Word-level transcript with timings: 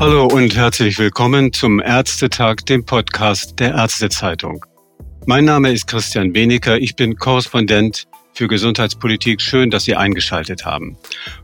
Hallo 0.00 0.28
und 0.28 0.54
herzlich 0.54 0.96
willkommen 1.00 1.52
zum 1.52 1.80
Ärztetag, 1.80 2.64
dem 2.66 2.84
Podcast 2.84 3.58
der 3.58 3.74
Ärztezeitung. 3.74 4.64
Mein 5.26 5.44
Name 5.44 5.72
ist 5.72 5.88
Christian 5.88 6.32
Benecker, 6.32 6.78
ich 6.78 6.94
bin 6.94 7.16
Korrespondent 7.16 8.06
für 8.32 8.46
Gesundheitspolitik. 8.46 9.40
Schön, 9.40 9.70
dass 9.70 9.82
Sie 9.82 9.96
eingeschaltet 9.96 10.64
haben. 10.64 10.96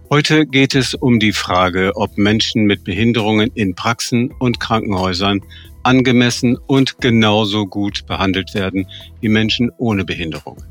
Heute 0.09 0.47
geht 0.47 0.77
es 0.77 0.95
um 0.95 1.19
die 1.19 1.33
Frage, 1.33 1.91
ob 1.97 2.17
Menschen 2.17 2.67
mit 2.67 2.85
Behinderungen 2.85 3.51
in 3.55 3.75
Praxen 3.75 4.31
und 4.39 4.61
Krankenhäusern 4.61 5.41
angemessen 5.83 6.57
und 6.57 7.01
genauso 7.01 7.67
gut 7.67 8.07
behandelt 8.07 8.55
werden 8.55 8.87
wie 9.21 9.31
Menschen 9.31 9.73
ohne 9.79 10.05
Behinderung. 10.05 10.63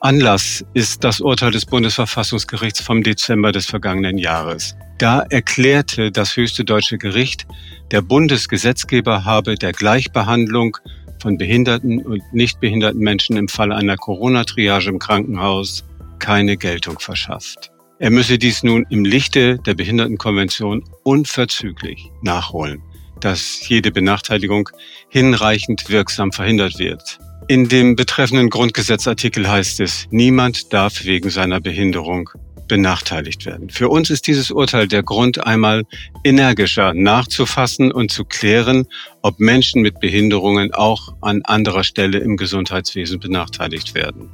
Anlass 0.00 0.64
ist 0.74 1.02
das 1.02 1.20
Urteil 1.20 1.50
des 1.50 1.66
Bundesverfassungsgerichts 1.66 2.80
vom 2.80 3.02
Dezember 3.02 3.50
des 3.50 3.66
vergangenen 3.66 4.16
Jahres. 4.16 4.76
Da 4.98 5.20
erklärte 5.28 6.12
das 6.12 6.36
höchste 6.36 6.64
deutsche 6.64 6.98
Gericht, 6.98 7.46
der 7.90 8.02
Bundesgesetzgeber 8.02 9.24
habe 9.24 9.56
der 9.56 9.72
Gleichbehandlung 9.72 10.76
von 11.20 11.36
behinderten 11.36 12.00
und 12.00 12.22
nicht 12.32 12.60
behinderten 12.60 13.00
Menschen 13.00 13.36
im 13.36 13.48
Falle 13.48 13.74
einer 13.74 13.96
Corona-Triage 13.96 14.88
im 14.88 15.00
Krankenhaus 15.00 15.84
keine 16.20 16.56
Geltung 16.56 17.00
verschafft. 17.00 17.72
Er 17.98 18.10
müsse 18.10 18.38
dies 18.38 18.62
nun 18.62 18.86
im 18.90 19.04
Lichte 19.04 19.58
der 19.58 19.74
Behindertenkonvention 19.74 20.84
unverzüglich 21.02 22.12
nachholen, 22.22 22.80
dass 23.18 23.68
jede 23.68 23.90
Benachteiligung 23.90 24.68
hinreichend 25.08 25.88
wirksam 25.88 26.30
verhindert 26.30 26.78
wird. 26.78 27.18
In 27.50 27.66
dem 27.66 27.96
betreffenden 27.96 28.50
Grundgesetzartikel 28.50 29.48
heißt 29.48 29.80
es, 29.80 30.06
niemand 30.10 30.70
darf 30.74 31.06
wegen 31.06 31.30
seiner 31.30 31.60
Behinderung 31.62 32.28
benachteiligt 32.68 33.46
werden. 33.46 33.70
Für 33.70 33.88
uns 33.88 34.10
ist 34.10 34.26
dieses 34.26 34.50
Urteil 34.50 34.86
der 34.86 35.02
Grund, 35.02 35.46
einmal 35.46 35.84
energischer 36.24 36.92
nachzufassen 36.92 37.90
und 37.90 38.10
zu 38.10 38.26
klären, 38.26 38.86
ob 39.22 39.40
Menschen 39.40 39.80
mit 39.80 39.98
Behinderungen 39.98 40.74
auch 40.74 41.14
an 41.22 41.40
anderer 41.42 41.84
Stelle 41.84 42.18
im 42.18 42.36
Gesundheitswesen 42.36 43.18
benachteiligt 43.18 43.94
werden 43.94 44.28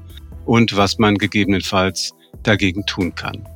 und 0.45 0.77
was 0.77 0.99
man 0.99 1.17
gegebenenfalls 1.17 2.15
dagegen 2.43 2.85
tun 2.85 3.15
kann. 3.15 3.47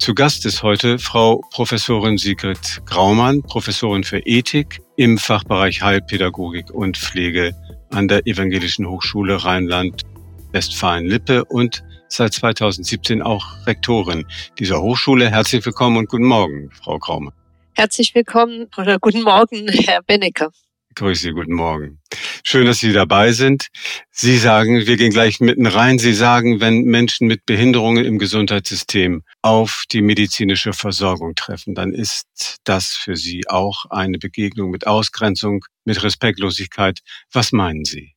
Zu 0.00 0.14
Gast 0.14 0.46
ist 0.46 0.62
heute 0.62 0.98
Frau 0.98 1.42
Professorin 1.50 2.16
Sigrid 2.16 2.80
Graumann, 2.86 3.42
Professorin 3.42 4.02
für 4.02 4.20
Ethik 4.20 4.80
im 4.96 5.18
Fachbereich 5.18 5.82
Heilpädagogik 5.82 6.70
und 6.70 6.96
Pflege 6.96 7.54
an 7.90 8.08
der 8.08 8.26
Evangelischen 8.26 8.88
Hochschule 8.88 9.44
Rheinland-Westfalen-Lippe 9.44 11.44
und 11.44 11.84
seit 12.08 12.32
2017 12.32 13.20
auch 13.20 13.44
Rektorin 13.66 14.24
dieser 14.58 14.80
Hochschule. 14.80 15.30
Herzlich 15.30 15.66
willkommen 15.66 15.98
und 15.98 16.08
guten 16.08 16.24
Morgen, 16.24 16.70
Frau 16.70 16.98
Kraume. 16.98 17.34
Herzlich 17.74 18.14
willkommen 18.14 18.68
oder 18.78 18.98
guten 18.98 19.22
Morgen, 19.22 19.68
Herr 19.68 20.02
Bennecker. 20.02 20.50
Grüße 21.00 21.22
Sie, 21.22 21.30
guten 21.30 21.54
Morgen. 21.54 21.98
Schön, 22.44 22.66
dass 22.66 22.80
Sie 22.80 22.92
dabei 22.92 23.32
sind. 23.32 23.68
Sie 24.10 24.36
sagen, 24.36 24.86
wir 24.86 24.98
gehen 24.98 25.08
gleich 25.08 25.40
mitten 25.40 25.64
rein. 25.64 25.98
Sie 25.98 26.12
sagen, 26.12 26.60
wenn 26.60 26.82
Menschen 26.82 27.26
mit 27.26 27.46
Behinderungen 27.46 28.04
im 28.04 28.18
Gesundheitssystem 28.18 29.22
auf 29.40 29.84
die 29.92 30.02
medizinische 30.02 30.74
Versorgung 30.74 31.34
treffen, 31.34 31.74
dann 31.74 31.94
ist 31.94 32.26
das 32.64 32.88
für 32.88 33.16
Sie 33.16 33.48
auch 33.48 33.86
eine 33.88 34.18
Begegnung 34.18 34.70
mit 34.70 34.86
Ausgrenzung, 34.86 35.64
mit 35.86 36.02
Respektlosigkeit. 36.02 36.98
Was 37.32 37.50
meinen 37.52 37.86
Sie? 37.86 38.12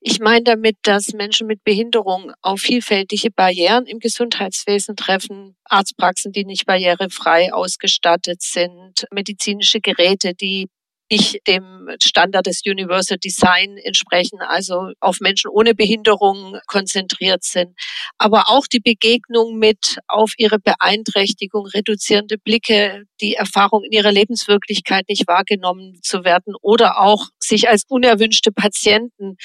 Ich 0.00 0.18
meine 0.18 0.44
damit, 0.44 0.78
dass 0.84 1.12
Menschen 1.12 1.46
mit 1.46 1.62
Behinderung 1.62 2.32
auf 2.40 2.60
vielfältige 2.60 3.30
Barrieren 3.30 3.84
im 3.84 3.98
Gesundheitswesen 3.98 4.96
treffen, 4.96 5.56
Arztpraxen, 5.64 6.32
die 6.32 6.46
nicht 6.46 6.64
barrierefrei 6.64 7.52
ausgestattet 7.52 8.40
sind, 8.40 9.04
medizinische 9.12 9.80
Geräte, 9.80 10.32
die 10.32 10.68
nicht 11.10 11.46
dem 11.46 11.88
Standard 12.02 12.46
des 12.46 12.62
Universal 12.66 13.18
Design 13.18 13.76
entsprechen, 13.78 14.40
also 14.40 14.92
auf 15.00 15.20
Menschen 15.20 15.50
ohne 15.50 15.74
Behinderung 15.74 16.58
konzentriert 16.66 17.44
sind. 17.44 17.74
Aber 18.18 18.48
auch 18.48 18.66
die 18.66 18.80
Begegnung 18.80 19.58
mit 19.58 19.98
auf 20.06 20.32
ihre 20.36 20.58
Beeinträchtigung 20.58 21.66
reduzierende 21.66 22.38
Blicke, 22.38 23.04
die 23.20 23.34
Erfahrung 23.34 23.84
in 23.84 23.92
ihrer 23.92 24.12
Lebenswirklichkeit 24.12 25.08
nicht 25.08 25.26
wahrgenommen 25.26 25.98
zu 26.02 26.24
werden 26.24 26.54
oder 26.60 27.00
auch 27.00 27.28
sich 27.38 27.68
als 27.68 27.84
unerwünschte 27.88 28.52
Patienten 28.52 29.36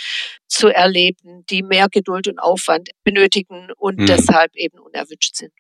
zu 0.48 0.68
erleben, 0.68 1.46
die 1.50 1.64
mehr 1.64 1.88
Geduld 1.90 2.28
und 2.28 2.40
Aufwand 2.40 2.90
benötigen 3.04 3.70
und 3.78 4.00
mhm. 4.00 4.06
deshalb 4.06 4.56
eben 4.56 4.80
unerwünscht 4.80 5.36
sind. 5.36 5.54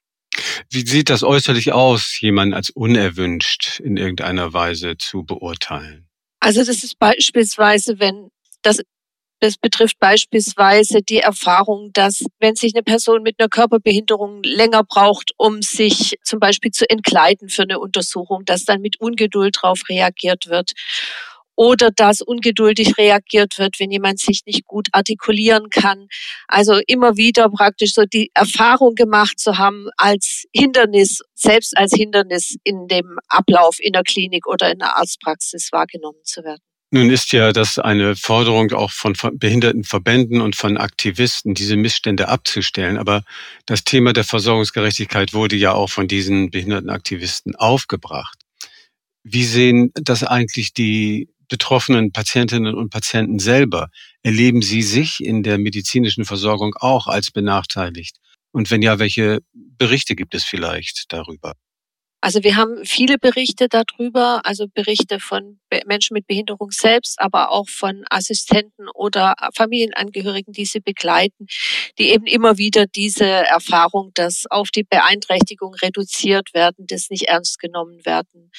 Wie 0.69 0.85
sieht 0.85 1.09
das 1.09 1.23
äußerlich 1.23 1.73
aus, 1.73 2.19
jemanden 2.19 2.53
als 2.53 2.69
unerwünscht 2.69 3.79
in 3.79 3.97
irgendeiner 3.97 4.53
Weise 4.53 4.97
zu 4.97 5.23
beurteilen? 5.23 6.07
Also 6.39 6.63
das 6.63 6.83
ist 6.83 6.99
beispielsweise, 6.99 7.99
wenn 7.99 8.29
das 8.61 8.79
das 9.43 9.57
betrifft 9.57 9.99
beispielsweise 9.99 11.01
die 11.01 11.17
Erfahrung, 11.17 11.91
dass 11.91 12.23
wenn 12.39 12.55
sich 12.55 12.73
eine 12.73 12.81
Person 12.81 13.23
mit 13.23 13.37
einer 13.37 13.49
Körperbehinderung 13.49 14.41
länger 14.41 14.85
braucht, 14.85 15.31
um 15.35 15.61
sich 15.61 16.15
zum 16.23 16.39
Beispiel 16.39 16.71
zu 16.71 16.89
entkleiden 16.89 17.49
für 17.49 17.63
eine 17.63 17.79
Untersuchung, 17.79 18.45
dass 18.45 18.63
dann 18.63 18.79
mit 18.79 19.01
Ungeduld 19.01 19.57
darauf 19.57 19.81
reagiert 19.89 20.47
wird 20.47 20.71
oder 21.55 21.91
dass 21.91 22.21
ungeduldig 22.21 22.97
reagiert 22.97 23.57
wird, 23.57 23.79
wenn 23.79 23.91
jemand 23.91 24.19
sich 24.19 24.41
nicht 24.45 24.65
gut 24.65 24.87
artikulieren 24.91 25.69
kann. 25.69 26.07
Also 26.47 26.79
immer 26.87 27.17
wieder 27.17 27.49
praktisch 27.49 27.93
so 27.93 28.03
die 28.05 28.31
Erfahrung 28.33 28.95
gemacht 28.95 29.39
zu 29.39 29.57
haben, 29.57 29.87
als 29.97 30.45
Hindernis, 30.53 31.21
selbst 31.35 31.77
als 31.77 31.93
Hindernis 31.93 32.55
in 32.63 32.87
dem 32.87 33.17
Ablauf 33.27 33.77
in 33.79 33.93
der 33.93 34.03
Klinik 34.03 34.47
oder 34.47 34.71
in 34.71 34.79
der 34.79 34.95
Arztpraxis 34.95 35.69
wahrgenommen 35.71 36.19
zu 36.23 36.43
werden. 36.43 36.61
Nun 36.95 37.09
ist 37.09 37.31
ja 37.33 37.51
das 37.53 37.79
eine 37.79 38.15
Forderung 38.15 38.71
auch 38.73 38.91
von 38.91 39.15
Behindertenverbänden 39.33 40.41
und 40.41 40.55
von 40.55 40.77
Aktivisten, 40.77 41.55
diese 41.55 41.75
Missstände 41.75 42.27
abzustellen. 42.27 42.99
Aber 42.99 43.23
das 43.65 43.83
Thema 43.83 44.13
der 44.13 44.23
Versorgungsgerechtigkeit 44.23 45.33
wurde 45.33 45.55
ja 45.55 45.73
auch 45.73 45.89
von 45.89 46.07
diesen 46.07 46.51
Behindertenaktivisten 46.51 47.55
aufgebracht. 47.55 48.37
Wie 49.23 49.43
sehen 49.43 49.91
das 49.95 50.23
eigentlich 50.23 50.73
die 50.73 51.32
betroffenen 51.47 52.11
Patientinnen 52.11 52.75
und 52.75 52.89
Patienten 52.89 53.39
selber? 53.39 53.89
Erleben 54.21 54.61
Sie 54.61 54.81
sich 54.81 55.23
in 55.23 55.43
der 55.43 55.57
medizinischen 55.57 56.25
Versorgung 56.25 56.73
auch 56.79 57.07
als 57.07 57.31
benachteiligt? 57.31 58.17
Und 58.51 58.69
wenn 58.71 58.81
ja, 58.81 58.99
welche 58.99 59.39
Berichte 59.53 60.15
gibt 60.15 60.35
es 60.35 60.43
vielleicht 60.43 61.05
darüber? 61.09 61.53
Also 62.23 62.41
wir 62.41 62.55
haben 62.55 62.85
viele 62.85 63.17
Berichte 63.17 63.67
darüber, 63.67 64.45
also 64.45 64.67
Berichte 64.73 65.19
von 65.19 65.59
Menschen 65.85 66.13
mit 66.13 66.25
Behinderung 66.25 66.71
selbst, 66.71 67.19
aber 67.19 67.51
auch 67.51 67.67
von 67.67 68.05
Assistenten 68.09 68.87
oder 68.93 69.33
Familienangehörigen, 69.53 70.53
die 70.53 70.63
sie 70.63 70.79
begleiten, 70.79 71.47
die 71.99 72.11
eben 72.11 72.25
immer 72.25 72.57
wieder 72.57 72.85
diese 72.85 73.25
Erfahrung, 73.25 74.11
dass 74.13 74.45
auf 74.49 74.71
die 74.71 74.83
Beeinträchtigung 74.83 75.73
reduziert 75.73 76.53
werden, 76.53 76.85
das 76.87 77.09
nicht 77.09 77.23
ernst 77.23 77.59
genommen 77.59 78.05
werden, 78.05 78.51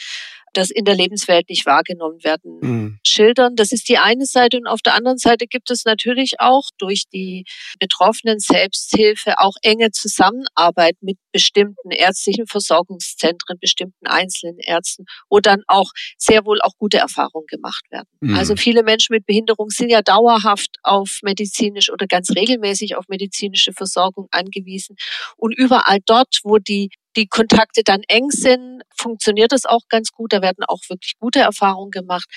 das 0.56 0.70
in 0.70 0.84
der 0.84 0.94
Lebenswelt 0.94 1.48
nicht 1.48 1.66
wahrgenommen 1.66 2.22
werden, 2.24 2.58
mhm. 2.60 2.98
schildern. 3.06 3.56
Das 3.56 3.72
ist 3.72 3.88
die 3.88 3.98
eine 3.98 4.24
Seite. 4.26 4.56
Und 4.58 4.66
auf 4.66 4.80
der 4.82 4.94
anderen 4.94 5.18
Seite 5.18 5.46
gibt 5.46 5.70
es 5.70 5.84
natürlich 5.84 6.34
auch 6.38 6.68
durch 6.78 7.04
die 7.12 7.44
Betroffenen 7.78 8.38
Selbsthilfe 8.38 9.34
auch 9.38 9.54
enge 9.62 9.90
Zusammenarbeit 9.90 10.96
mit 11.00 11.18
bestimmten 11.32 11.90
ärztlichen 11.90 12.46
Versorgungszentren, 12.46 13.58
bestimmten 13.60 14.06
einzelnen 14.06 14.58
Ärzten, 14.58 15.04
wo 15.28 15.40
dann 15.40 15.62
auch 15.66 15.90
sehr 16.16 16.44
wohl 16.44 16.60
auch 16.62 16.72
gute 16.78 16.98
Erfahrungen 16.98 17.46
gemacht 17.48 17.84
werden. 17.90 18.08
Mhm. 18.20 18.36
Also 18.36 18.56
viele 18.56 18.82
Menschen 18.82 19.14
mit 19.14 19.26
Behinderung 19.26 19.70
sind 19.70 19.90
ja 19.90 20.02
dauerhaft 20.02 20.70
auf 20.82 21.18
medizinisch 21.22 21.90
oder 21.90 22.06
ganz 22.06 22.30
regelmäßig 22.30 22.96
auf 22.96 23.04
medizinische 23.08 23.72
Versorgung 23.72 24.28
angewiesen. 24.30 24.96
Und 25.36 25.56
überall 25.56 25.98
dort, 26.06 26.40
wo 26.44 26.58
die 26.58 26.90
die 27.16 27.26
Kontakte 27.28 27.82
dann 27.84 28.02
eng 28.08 28.30
sind, 28.30 28.73
funktioniert 28.96 29.52
das 29.52 29.64
auch 29.64 29.82
ganz 29.88 30.10
gut. 30.10 30.32
Da 30.32 30.42
werden 30.42 30.64
auch 30.66 30.80
wirklich 30.88 31.14
gute 31.18 31.40
Erfahrungen 31.40 31.90
gemacht. 31.90 32.28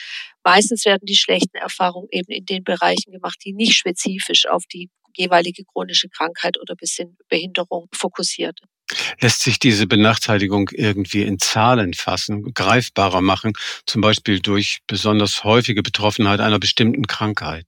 Meistens 0.43 0.85
werden 0.85 1.05
die 1.05 1.15
schlechten 1.15 1.57
Erfahrungen 1.57 2.07
eben 2.11 2.31
in 2.31 2.45
den 2.45 2.63
Bereichen 2.63 3.11
gemacht, 3.11 3.37
die 3.45 3.53
nicht 3.53 3.75
spezifisch 3.75 4.47
auf 4.47 4.63
die 4.65 4.89
jeweilige 5.15 5.63
chronische 5.65 6.09
Krankheit 6.09 6.59
oder 6.59 6.75
bisschen 6.75 7.17
Behinderung 7.27 7.87
fokussiert. 7.93 8.59
Lässt 9.19 9.43
sich 9.43 9.59
diese 9.59 9.85
Benachteiligung 9.85 10.69
irgendwie 10.71 11.23
in 11.23 11.39
Zahlen 11.39 11.93
fassen, 11.93 12.53
greifbarer 12.53 13.21
machen, 13.21 13.53
zum 13.85 14.01
Beispiel 14.01 14.39
durch 14.39 14.79
besonders 14.87 15.43
häufige 15.43 15.83
Betroffenheit 15.83 16.39
einer 16.39 16.59
bestimmten 16.59 17.05
Krankheit? 17.05 17.65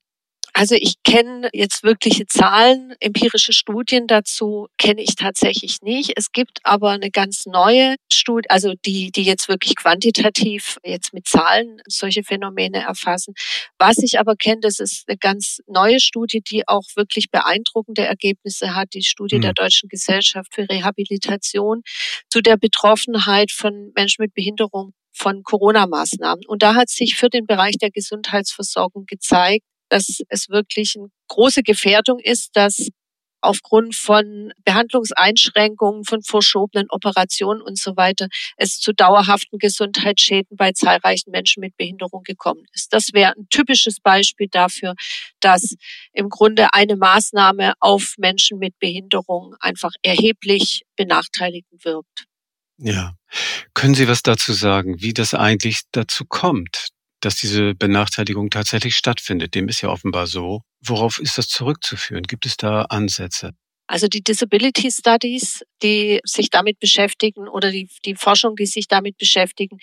Also 0.59 0.75
ich 0.75 0.95
kenne 1.05 1.47
jetzt 1.53 1.83
wirkliche 1.83 2.25
Zahlen, 2.27 2.93
empirische 2.99 3.53
Studien 3.53 4.07
dazu 4.07 4.67
kenne 4.77 5.01
ich 5.01 5.15
tatsächlich 5.15 5.77
nicht. 5.83 6.11
Es 6.17 6.33
gibt 6.33 6.59
aber 6.63 6.89
eine 6.89 7.11
ganz 7.11 7.45
neue 7.45 7.95
Studie, 8.11 8.49
also 8.49 8.73
die, 8.85 9.09
die 9.09 9.23
jetzt 9.23 9.47
wirklich 9.47 9.77
quantitativ 9.77 10.77
jetzt 10.83 11.13
mit 11.13 11.27
Zahlen 11.27 11.81
solche 11.87 12.23
Phänomene 12.25 12.83
erfassen. 12.83 13.35
Was 13.77 13.99
ich 13.99 14.19
aber 14.19 14.35
kenne, 14.35 14.59
das 14.59 14.81
ist 14.81 15.07
eine 15.07 15.17
ganz 15.17 15.59
neue 15.65 16.01
Studie, 16.01 16.41
die 16.41 16.67
auch 16.67 16.83
wirklich 16.97 17.31
beeindruckende 17.31 18.03
Ergebnisse 18.03 18.75
hat. 18.75 18.89
Die 18.93 19.03
Studie 19.03 19.37
mhm. 19.37 19.43
der 19.43 19.53
Deutschen 19.53 19.87
Gesellschaft 19.87 20.53
für 20.53 20.67
Rehabilitation 20.69 21.83
zu 22.29 22.41
der 22.41 22.57
Betroffenheit 22.57 23.53
von 23.53 23.93
Menschen 23.95 24.23
mit 24.23 24.33
Behinderung 24.33 24.91
von 25.13 25.41
Corona-Maßnahmen. 25.43 26.45
Und 26.47 26.63
da 26.63 26.75
hat 26.75 26.89
sich 26.89 27.15
für 27.15 27.29
den 27.29 27.45
Bereich 27.45 27.77
der 27.77 27.91
Gesundheitsversorgung 27.91 29.05
gezeigt, 29.05 29.63
dass 29.89 30.21
es 30.29 30.49
wirklich 30.49 30.95
eine 30.97 31.07
große 31.27 31.63
Gefährdung 31.63 32.19
ist, 32.19 32.55
dass 32.55 32.89
aufgrund 33.41 33.95
von 33.95 34.51
Behandlungseinschränkungen, 34.65 36.03
von 36.03 36.21
verschobenen 36.21 36.87
Operationen 36.89 37.61
und 37.61 37.77
so 37.77 37.95
weiter 37.95 38.27
es 38.57 38.79
zu 38.79 38.93
dauerhaften 38.93 39.59
Gesundheitsschäden 39.59 40.57
bei 40.57 40.71
zahlreichen 40.71 41.31
Menschen 41.31 41.61
mit 41.61 41.75
Behinderung 41.77 42.23
gekommen 42.23 42.65
ist. 42.73 42.93
Das 42.93 43.13
wäre 43.13 43.33
ein 43.37 43.47
typisches 43.49 43.99
Beispiel 44.01 44.47
dafür, 44.49 44.95
dass 45.39 45.75
im 46.13 46.29
Grunde 46.29 46.73
eine 46.73 46.95
Maßnahme 46.95 47.73
auf 47.79 48.15
Menschen 48.17 48.59
mit 48.59 48.77
Behinderung 48.79 49.55
einfach 49.59 49.91
erheblich 50.01 50.83
benachteiligend 50.95 51.85
wirkt. 51.85 52.25
Ja. 52.77 53.15
Können 53.73 53.93
Sie 53.93 54.07
was 54.07 54.23
dazu 54.23 54.53
sagen, 54.53 55.01
wie 55.01 55.13
das 55.13 55.33
eigentlich 55.33 55.81
dazu 55.91 56.25
kommt, 56.25 56.89
dass 57.21 57.35
diese 57.35 57.75
Benachteiligung 57.75 58.49
tatsächlich 58.49 58.95
stattfindet? 58.95 59.55
Dem 59.55 59.67
ist 59.67 59.81
ja 59.81 59.89
offenbar 59.89 60.27
so. 60.27 60.61
Worauf 60.81 61.19
ist 61.19 61.37
das 61.37 61.47
zurückzuführen? 61.47 62.23
Gibt 62.23 62.45
es 62.45 62.57
da 62.57 62.83
Ansätze? 62.83 63.53
Also 63.91 64.07
die 64.07 64.23
Disability 64.23 64.91
Studies, 64.91 65.63
die 65.81 66.19
sich 66.23 66.51
damit 66.51 66.79
beschäftigen 66.79 67.47
oder 67.47 67.71
die, 67.71 67.89
die 68.05 68.13
Forschung, 68.13 68.55
die 68.55 68.67
sich 68.67 68.87
damit 68.87 69.17
beschäftigen, 69.17 69.79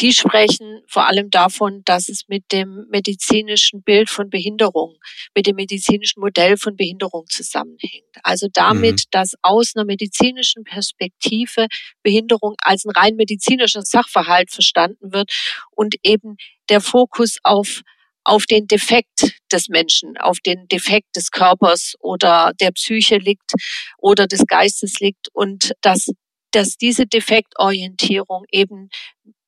die 0.00 0.12
sprechen 0.12 0.82
vor 0.88 1.06
allem 1.06 1.30
davon, 1.30 1.82
dass 1.84 2.08
es 2.08 2.26
mit 2.26 2.50
dem 2.50 2.86
medizinischen 2.90 3.84
Bild 3.84 4.10
von 4.10 4.30
Behinderung, 4.30 4.96
mit 5.36 5.46
dem 5.46 5.54
medizinischen 5.54 6.18
Modell 6.18 6.56
von 6.56 6.74
Behinderung 6.74 7.26
zusammenhängt. 7.28 8.16
Also 8.24 8.48
damit, 8.52 8.94
mhm. 8.94 9.10
dass 9.12 9.34
aus 9.42 9.76
einer 9.76 9.84
medizinischen 9.84 10.64
Perspektive 10.64 11.68
Behinderung 12.02 12.56
als 12.58 12.84
ein 12.84 12.90
rein 12.90 13.14
medizinischer 13.14 13.82
Sachverhalt 13.82 14.50
verstanden 14.50 15.12
wird 15.12 15.30
und 15.70 15.94
eben 16.02 16.36
der 16.68 16.80
Fokus 16.80 17.38
auf 17.42 17.82
auf 18.26 18.46
den 18.46 18.66
Defekt 18.66 19.36
des 19.52 19.68
Menschen, 19.68 20.16
auf 20.16 20.40
den 20.40 20.66
Defekt 20.66 21.14
des 21.14 21.30
Körpers 21.30 21.94
oder 22.00 22.52
der 22.60 22.72
Psyche 22.72 23.18
liegt 23.18 23.52
oder 23.98 24.26
des 24.26 24.44
Geistes 24.48 24.98
liegt 24.98 25.28
und 25.32 25.72
dass, 25.80 26.08
dass 26.50 26.76
diese 26.76 27.06
Defektorientierung 27.06 28.42
eben 28.50 28.88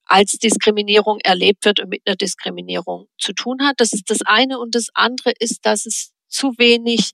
als 0.04 0.38
Diskriminierung 0.38 1.18
erlebt 1.24 1.64
wird 1.64 1.80
und 1.80 1.90
mit 1.90 2.02
einer 2.06 2.14
Diskriminierung 2.14 3.08
zu 3.18 3.32
tun 3.32 3.58
hat. 3.62 3.74
Das 3.78 3.92
ist 3.92 4.08
das 4.10 4.22
eine. 4.24 4.60
Und 4.60 4.76
das 4.76 4.86
andere 4.94 5.32
ist, 5.40 5.66
dass 5.66 5.84
es 5.84 6.12
zu 6.28 6.52
wenig 6.56 7.10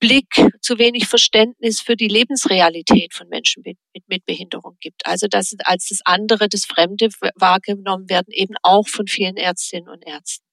Blick, 0.00 0.46
zu 0.60 0.78
wenig 0.78 1.06
Verständnis 1.06 1.80
für 1.80 1.96
die 1.96 2.08
Lebensrealität 2.08 3.14
von 3.14 3.28
Menschen 3.28 3.62
mit, 3.64 3.78
mit, 4.06 4.24
Behinderung 4.26 4.76
gibt. 4.80 5.06
Also 5.06 5.26
dass 5.26 5.54
als 5.64 5.88
das 5.88 6.00
andere, 6.04 6.48
das 6.48 6.64
Fremde 6.64 7.08
wahrgenommen 7.34 8.08
werden, 8.08 8.28
eben 8.30 8.54
auch 8.62 8.88
von 8.88 9.06
vielen 9.06 9.36
Ärztinnen 9.36 9.88
und 9.88 10.06
Ärzten. 10.06 10.44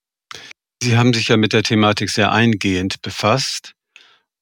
Sie 0.82 0.98
haben 0.98 1.14
sich 1.14 1.28
ja 1.30 1.38
mit 1.38 1.54
der 1.54 1.64
Thematik 1.64 2.10
sehr 2.10 2.32
eingehend 2.32 3.02
befasst 3.02 3.74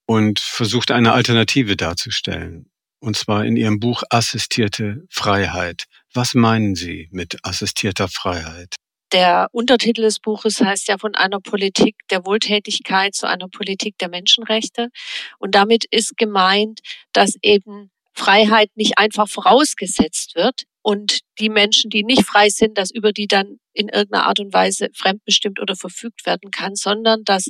und 0.05 0.39
versucht, 0.39 0.91
eine 0.91 1.13
Alternative 1.13 1.77
darzustellen. 1.77 2.69
Und 2.99 3.17
zwar 3.17 3.45
in 3.45 3.57
Ihrem 3.57 3.79
Buch 3.79 4.03
Assistierte 4.09 5.05
Freiheit. 5.09 5.85
Was 6.13 6.33
meinen 6.33 6.75
Sie 6.75 7.09
mit 7.11 7.37
assistierter 7.43 8.07
Freiheit? 8.07 8.75
Der 9.13 9.47
Untertitel 9.51 10.01
des 10.01 10.19
Buches 10.19 10.59
heißt 10.59 10.87
ja 10.87 10.97
von 10.97 11.15
einer 11.15 11.39
Politik 11.39 11.95
der 12.09 12.25
Wohltätigkeit 12.25 13.15
zu 13.15 13.27
einer 13.27 13.47
Politik 13.47 13.97
der 13.99 14.09
Menschenrechte. 14.09 14.89
Und 15.37 15.55
damit 15.55 15.85
ist 15.85 16.17
gemeint, 16.17 16.79
dass 17.13 17.35
eben 17.41 17.91
Freiheit 18.13 18.71
nicht 18.75 18.97
einfach 18.97 19.29
vorausgesetzt 19.29 20.35
wird, 20.35 20.63
und 20.83 21.21
die 21.39 21.49
Menschen, 21.49 21.89
die 21.89 22.03
nicht 22.03 22.23
frei 22.25 22.49
sind, 22.49 22.77
dass 22.77 22.91
über 22.91 23.13
die 23.13 23.27
dann 23.27 23.57
in 23.73 23.87
irgendeiner 23.87 24.25
Art 24.25 24.39
und 24.39 24.53
Weise 24.53 24.89
fremdbestimmt 24.93 25.59
oder 25.59 25.75
verfügt 25.75 26.25
werden 26.25 26.51
kann, 26.51 26.75
sondern 26.75 27.23
dass 27.23 27.47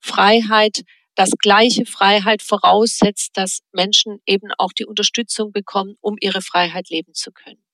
Freiheit, 0.00 0.82
dass 1.14 1.30
gleiche 1.38 1.86
Freiheit 1.86 2.42
voraussetzt, 2.42 3.30
dass 3.34 3.60
Menschen 3.72 4.20
eben 4.26 4.50
auch 4.58 4.72
die 4.72 4.84
Unterstützung 4.84 5.50
bekommen, 5.50 5.96
um 6.00 6.16
ihre 6.20 6.42
Freiheit 6.42 6.90
leben 6.90 7.14
zu 7.14 7.32
können. 7.32 7.64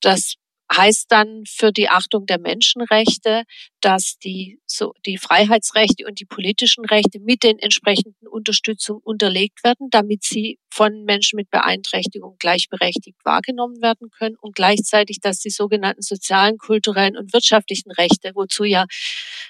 Das 0.00 0.34
heißt 0.76 1.06
dann 1.10 1.44
für 1.46 1.72
die 1.72 1.88
Achtung 1.88 2.26
der 2.26 2.38
Menschenrechte, 2.38 3.44
dass 3.80 4.18
die, 4.18 4.60
so, 4.66 4.92
die 5.04 5.18
Freiheitsrechte 5.18 6.06
und 6.06 6.20
die 6.20 6.24
politischen 6.24 6.84
Rechte 6.84 7.20
mit 7.20 7.42
den 7.42 7.58
entsprechenden 7.58 8.26
Unterstützungen 8.28 9.00
unterlegt 9.02 9.64
werden, 9.64 9.88
damit 9.90 10.24
sie 10.24 10.58
von 10.70 11.04
Menschen 11.04 11.36
mit 11.36 11.50
Beeinträchtigung 11.50 12.36
gleichberechtigt 12.38 13.18
wahrgenommen 13.24 13.82
werden 13.82 14.08
können 14.10 14.36
und 14.40 14.54
gleichzeitig, 14.54 15.20
dass 15.20 15.40
die 15.40 15.50
sogenannten 15.50 16.02
sozialen, 16.02 16.58
kulturellen 16.58 17.16
und 17.16 17.32
wirtschaftlichen 17.32 17.90
Rechte, 17.90 18.32
wozu 18.34 18.64
ja 18.64 18.86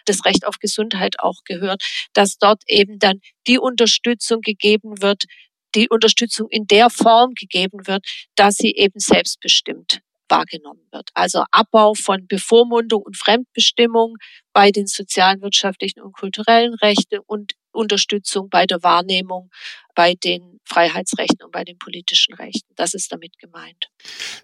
das 0.04 0.24
Recht 0.24 0.46
auf 0.46 0.58
Gesundheit 0.58 1.20
auch 1.20 1.44
gehört, 1.44 1.82
dass 2.12 2.38
dort 2.38 2.62
eben 2.66 2.98
dann 2.98 3.20
die 3.46 3.58
Unterstützung 3.58 4.40
gegeben 4.40 5.00
wird, 5.00 5.24
die 5.74 5.88
Unterstützung 5.88 6.48
in 6.50 6.66
der 6.66 6.90
Form 6.90 7.32
gegeben 7.34 7.86
wird, 7.86 8.04
dass 8.34 8.56
sie 8.56 8.72
eben 8.72 8.98
selbstbestimmt 8.98 10.02
wahrgenommen 10.32 10.80
wird. 10.90 11.10
Also 11.14 11.44
Abbau 11.50 11.94
von 11.94 12.26
Bevormundung 12.26 13.02
und 13.02 13.16
Fremdbestimmung 13.16 14.16
bei 14.52 14.70
den 14.70 14.86
sozialen, 14.86 15.42
wirtschaftlichen 15.42 16.00
und 16.00 16.14
kulturellen 16.14 16.74
Rechten 16.74 17.18
und 17.26 17.52
Unterstützung 17.72 18.48
bei 18.50 18.66
der 18.66 18.82
Wahrnehmung 18.82 19.50
bei 19.94 20.14
den 20.14 20.60
Freiheitsrechten 20.64 21.44
und 21.44 21.52
bei 21.52 21.64
den 21.64 21.78
politischen 21.78 22.34
Rechten. 22.34 22.72
Das 22.76 22.94
ist 22.94 23.12
damit 23.12 23.38
gemeint. 23.38 23.90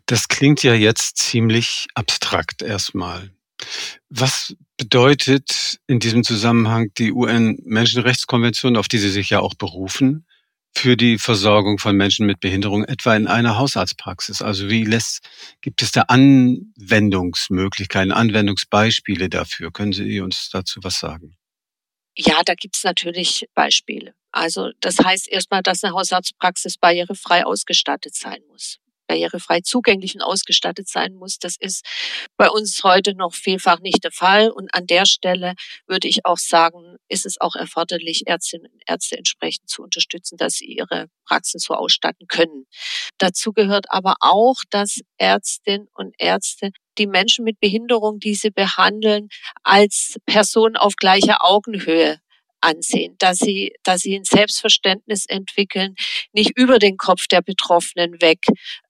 Das 0.06 0.28
klingt 0.28 0.62
ja 0.62 0.74
jetzt 0.74 1.16
ziemlich 1.16 1.86
abstrakt 1.94 2.62
erstmal. 2.62 3.30
Was 4.08 4.54
bedeutet 4.76 5.80
in 5.86 6.00
diesem 6.00 6.22
Zusammenhang 6.22 6.92
die 6.96 7.12
UN-Menschenrechtskonvention, 7.12 8.76
auf 8.76 8.88
die 8.88 8.98
Sie 8.98 9.10
sich 9.10 9.30
ja 9.30 9.40
auch 9.40 9.54
berufen? 9.54 10.26
Für 10.78 10.96
die 10.96 11.18
Versorgung 11.18 11.78
von 11.78 11.96
Menschen 11.96 12.26
mit 12.26 12.40
Behinderung, 12.40 12.84
etwa 12.84 13.16
in 13.16 13.26
einer 13.26 13.58
Hausarztpraxis? 13.58 14.42
Also 14.42 14.68
wie 14.68 14.84
lässt, 14.84 15.26
gibt 15.60 15.82
es 15.82 15.90
da 15.92 16.02
Anwendungsmöglichkeiten, 16.02 18.12
Anwendungsbeispiele 18.12 19.28
dafür? 19.28 19.72
Können 19.72 19.92
Sie 19.92 20.20
uns 20.20 20.50
dazu 20.50 20.80
was 20.82 21.00
sagen? 21.00 21.36
Ja, 22.16 22.42
da 22.44 22.54
gibt 22.54 22.76
es 22.76 22.84
natürlich 22.84 23.46
Beispiele. 23.54 24.14
Also 24.30 24.70
das 24.80 24.98
heißt 24.98 25.28
erstmal, 25.28 25.62
dass 25.62 25.82
eine 25.82 25.94
Hausarztpraxis 25.94 26.76
barrierefrei 26.78 27.44
ausgestattet 27.44 28.14
sein 28.14 28.40
muss 28.48 28.78
barrierefrei 29.08 29.60
zugänglich 29.60 30.14
und 30.14 30.22
ausgestattet 30.22 30.88
sein 30.88 31.14
muss. 31.14 31.38
Das 31.38 31.56
ist 31.58 31.84
bei 32.36 32.48
uns 32.48 32.84
heute 32.84 33.14
noch 33.14 33.34
vielfach 33.34 33.80
nicht 33.80 34.04
der 34.04 34.12
Fall. 34.12 34.50
Und 34.50 34.72
an 34.72 34.86
der 34.86 35.06
Stelle 35.06 35.54
würde 35.88 36.06
ich 36.06 36.24
auch 36.24 36.38
sagen, 36.38 36.96
ist 37.08 37.26
es 37.26 37.40
auch 37.40 37.56
erforderlich, 37.56 38.22
Ärztinnen 38.26 38.70
und 38.72 38.82
Ärzte 38.86 39.18
entsprechend 39.18 39.68
zu 39.68 39.82
unterstützen, 39.82 40.36
dass 40.36 40.54
sie 40.54 40.66
ihre 40.66 41.08
Praxen 41.26 41.58
so 41.58 41.74
ausstatten 41.74 42.28
können. 42.28 42.66
Dazu 43.18 43.52
gehört 43.52 43.86
aber 43.88 44.14
auch, 44.20 44.56
dass 44.70 45.00
Ärztinnen 45.16 45.88
und 45.94 46.14
Ärzte 46.18 46.70
die 46.98 47.06
Menschen 47.06 47.44
mit 47.44 47.60
Behinderung, 47.60 48.18
die 48.20 48.34
sie 48.34 48.50
behandeln, 48.50 49.28
als 49.62 50.16
Person 50.26 50.76
auf 50.76 50.96
gleicher 50.96 51.44
Augenhöhe 51.44 52.20
ansehen, 52.60 53.14
dass 53.18 53.38
sie, 53.38 53.72
dass 53.84 54.00
sie 54.00 54.16
ein 54.16 54.24
Selbstverständnis 54.24 55.26
entwickeln, 55.26 55.94
nicht 56.32 56.56
über 56.56 56.78
den 56.78 56.96
Kopf 56.96 57.26
der 57.28 57.42
Betroffenen 57.42 58.20
weg 58.20 58.40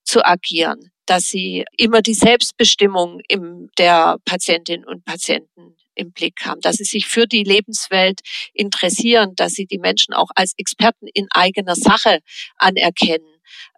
zu 0.08 0.24
agieren, 0.24 0.90
dass 1.06 1.24
sie 1.24 1.64
immer 1.76 2.02
die 2.02 2.14
Selbstbestimmung 2.14 3.20
im, 3.28 3.68
der 3.78 4.18
Patientinnen 4.24 4.86
und 4.86 5.04
Patienten 5.04 5.76
im 5.94 6.12
Blick 6.12 6.44
haben, 6.44 6.60
dass 6.60 6.76
sie 6.76 6.84
sich 6.84 7.06
für 7.06 7.26
die 7.26 7.42
Lebenswelt 7.42 8.20
interessieren, 8.54 9.34
dass 9.36 9.52
sie 9.52 9.66
die 9.66 9.78
Menschen 9.78 10.14
auch 10.14 10.30
als 10.34 10.54
Experten 10.56 11.06
in 11.12 11.26
eigener 11.30 11.74
Sache 11.74 12.20
anerkennen, 12.56 13.26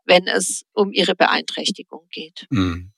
wenn 0.05 0.27
es 0.27 0.65
um 0.73 0.93
ihre 0.93 1.15
Beeinträchtigung 1.15 2.07
geht. 2.11 2.47
Mhm. 2.51 2.93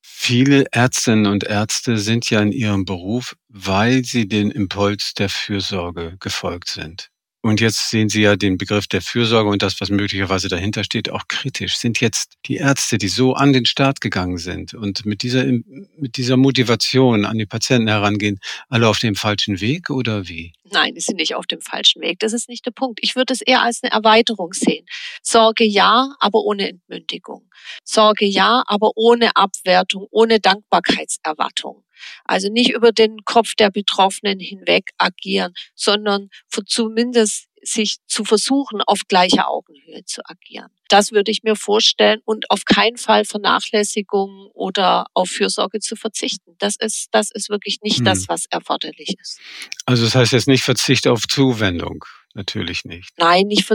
Viele 0.00 0.66
Ärztinnen 0.70 1.26
und 1.26 1.44
Ärzte 1.44 1.98
sind 1.98 2.28
ja 2.30 2.40
in 2.40 2.52
ihrem 2.52 2.84
Beruf, 2.84 3.36
weil 3.48 4.04
sie 4.04 4.28
den 4.28 4.50
Impuls 4.50 5.14
der 5.14 5.28
Fürsorge 5.28 6.16
gefolgt 6.20 6.68
sind. 6.68 7.09
Und 7.42 7.60
jetzt 7.60 7.88
sehen 7.88 8.10
Sie 8.10 8.20
ja 8.20 8.36
den 8.36 8.58
Begriff 8.58 8.86
der 8.86 9.00
Fürsorge 9.00 9.48
und 9.48 9.62
das, 9.62 9.80
was 9.80 9.88
möglicherweise 9.88 10.48
dahinter 10.48 10.84
steht, 10.84 11.10
auch 11.10 11.26
kritisch. 11.26 11.76
Sind 11.76 11.98
jetzt 12.00 12.34
die 12.44 12.56
Ärzte, 12.56 12.98
die 12.98 13.08
so 13.08 13.32
an 13.32 13.54
den 13.54 13.64
Start 13.64 14.02
gegangen 14.02 14.36
sind 14.36 14.74
und 14.74 15.06
mit 15.06 15.22
dieser, 15.22 15.44
mit 15.44 16.16
dieser 16.18 16.36
Motivation 16.36 17.24
an 17.24 17.38
die 17.38 17.46
Patienten 17.46 17.88
herangehen, 17.88 18.40
alle 18.68 18.88
auf 18.88 18.98
dem 18.98 19.14
falschen 19.14 19.60
Weg 19.60 19.88
oder 19.88 20.28
wie? 20.28 20.52
Nein, 20.64 20.94
die 20.94 21.00
sind 21.00 21.16
nicht 21.16 21.34
auf 21.34 21.46
dem 21.46 21.62
falschen 21.62 22.02
Weg. 22.02 22.18
Das 22.18 22.34
ist 22.34 22.48
nicht 22.48 22.66
der 22.66 22.72
Punkt. 22.72 23.00
Ich 23.02 23.16
würde 23.16 23.32
es 23.32 23.40
eher 23.40 23.62
als 23.62 23.82
eine 23.82 23.92
Erweiterung 23.92 24.52
sehen. 24.52 24.84
Sorge 25.22 25.64
ja, 25.64 26.14
aber 26.20 26.40
ohne 26.44 26.68
Entmündigung. 26.68 27.48
Sorge 27.84 28.26
ja, 28.26 28.62
aber 28.66 28.92
ohne 28.96 29.34
Abwertung, 29.34 30.06
ohne 30.10 30.40
Dankbarkeitserwartung. 30.40 31.84
Also 32.24 32.48
nicht 32.50 32.70
über 32.70 32.92
den 32.92 33.24
Kopf 33.24 33.54
der 33.54 33.70
Betroffenen 33.70 34.40
hinweg 34.40 34.90
agieren, 34.98 35.52
sondern 35.74 36.28
zumindest 36.66 37.46
sich 37.62 37.96
zu 38.06 38.24
versuchen, 38.24 38.80
auf 38.86 39.00
gleicher 39.08 39.48
Augenhöhe 39.48 40.04
zu 40.04 40.22
agieren. 40.24 40.70
Das 40.88 41.12
würde 41.12 41.30
ich 41.30 41.42
mir 41.42 41.56
vorstellen 41.56 42.20
und 42.24 42.50
auf 42.50 42.64
keinen 42.64 42.96
Fall 42.96 43.24
Vernachlässigung 43.24 44.50
oder 44.54 45.06
auf 45.14 45.30
Fürsorge 45.30 45.80
zu 45.80 45.96
verzichten. 45.96 46.56
Das 46.58 46.76
ist, 46.78 47.08
das 47.12 47.30
ist 47.30 47.50
wirklich 47.50 47.78
nicht 47.82 47.98
hm. 47.98 48.04
das, 48.06 48.28
was 48.28 48.46
erforderlich 48.50 49.14
ist. 49.20 49.40
Also 49.86 50.04
das 50.04 50.14
heißt 50.14 50.32
jetzt 50.32 50.48
nicht 50.48 50.64
Verzicht 50.64 51.06
auf 51.06 51.22
Zuwendung. 51.28 52.04
Natürlich 52.34 52.84
nicht. 52.84 53.10
Nein, 53.16 53.48
nicht, 53.48 53.68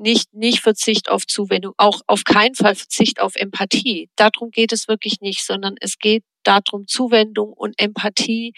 nicht, 0.00 0.34
nicht 0.34 0.60
Verzicht 0.60 1.08
auf 1.08 1.26
Zuwendung, 1.26 1.74
auch 1.76 2.00
auf 2.08 2.24
keinen 2.24 2.56
Fall 2.56 2.74
Verzicht 2.74 3.20
auf 3.20 3.36
Empathie. 3.36 4.10
Darum 4.16 4.50
geht 4.50 4.72
es 4.72 4.88
wirklich 4.88 5.20
nicht, 5.20 5.44
sondern 5.44 5.76
es 5.80 5.96
geht 5.98 6.24
darum, 6.42 6.86
Zuwendung 6.88 7.52
und 7.52 7.78
Empathie 7.78 8.52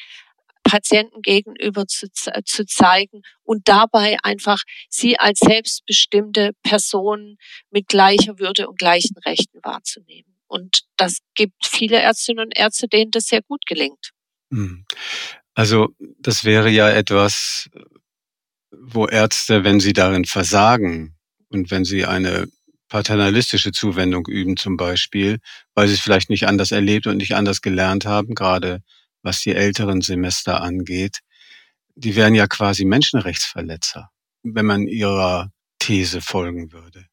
Patienten 0.62 1.22
gegenüber 1.22 1.86
zu, 1.86 2.06
zu 2.10 2.64
zeigen 2.64 3.22
und 3.42 3.68
dabei 3.68 4.16
einfach 4.22 4.62
sie 4.88 5.18
als 5.18 5.40
selbstbestimmte 5.40 6.52
Person 6.62 7.36
mit 7.70 7.88
gleicher 7.88 8.38
Würde 8.38 8.68
und 8.68 8.78
gleichen 8.78 9.16
Rechten 9.26 9.58
wahrzunehmen. 9.62 10.36
Und 10.46 10.82
das 10.96 11.18
gibt 11.34 11.66
viele 11.66 11.98
Ärztinnen 11.98 12.46
und 12.46 12.56
Ärzte, 12.56 12.88
denen 12.88 13.10
das 13.10 13.24
sehr 13.24 13.42
gut 13.42 13.66
gelingt. 13.66 14.12
Hm. 14.50 14.84
Also 15.54 15.88
das 15.98 16.44
wäre 16.44 16.70
ja 16.70 16.88
etwas, 16.88 17.68
wo 18.72 19.06
Ärzte, 19.06 19.64
wenn 19.64 19.80
sie 19.80 19.92
darin 19.92 20.24
versagen 20.24 21.16
und 21.48 21.70
wenn 21.70 21.84
sie 21.84 22.06
eine 22.06 22.48
paternalistische 22.88 23.72
Zuwendung 23.72 24.26
üben 24.26 24.56
zum 24.56 24.76
Beispiel, 24.76 25.38
weil 25.74 25.88
sie 25.88 25.94
es 25.94 26.00
vielleicht 26.00 26.30
nicht 26.30 26.46
anders 26.46 26.72
erlebt 26.72 27.06
und 27.06 27.16
nicht 27.18 27.34
anders 27.34 27.62
gelernt 27.62 28.04
haben, 28.04 28.34
gerade 28.34 28.82
was 29.22 29.40
die 29.40 29.54
älteren 29.54 30.00
Semester 30.00 30.60
angeht, 30.60 31.20
die 31.94 32.16
wären 32.16 32.34
ja 32.34 32.46
quasi 32.46 32.84
Menschenrechtsverletzer, 32.84 34.10
wenn 34.42 34.66
man 34.66 34.86
ihrer 34.86 35.50
These 35.78 36.20
folgen 36.20 36.72
würde. 36.72 37.06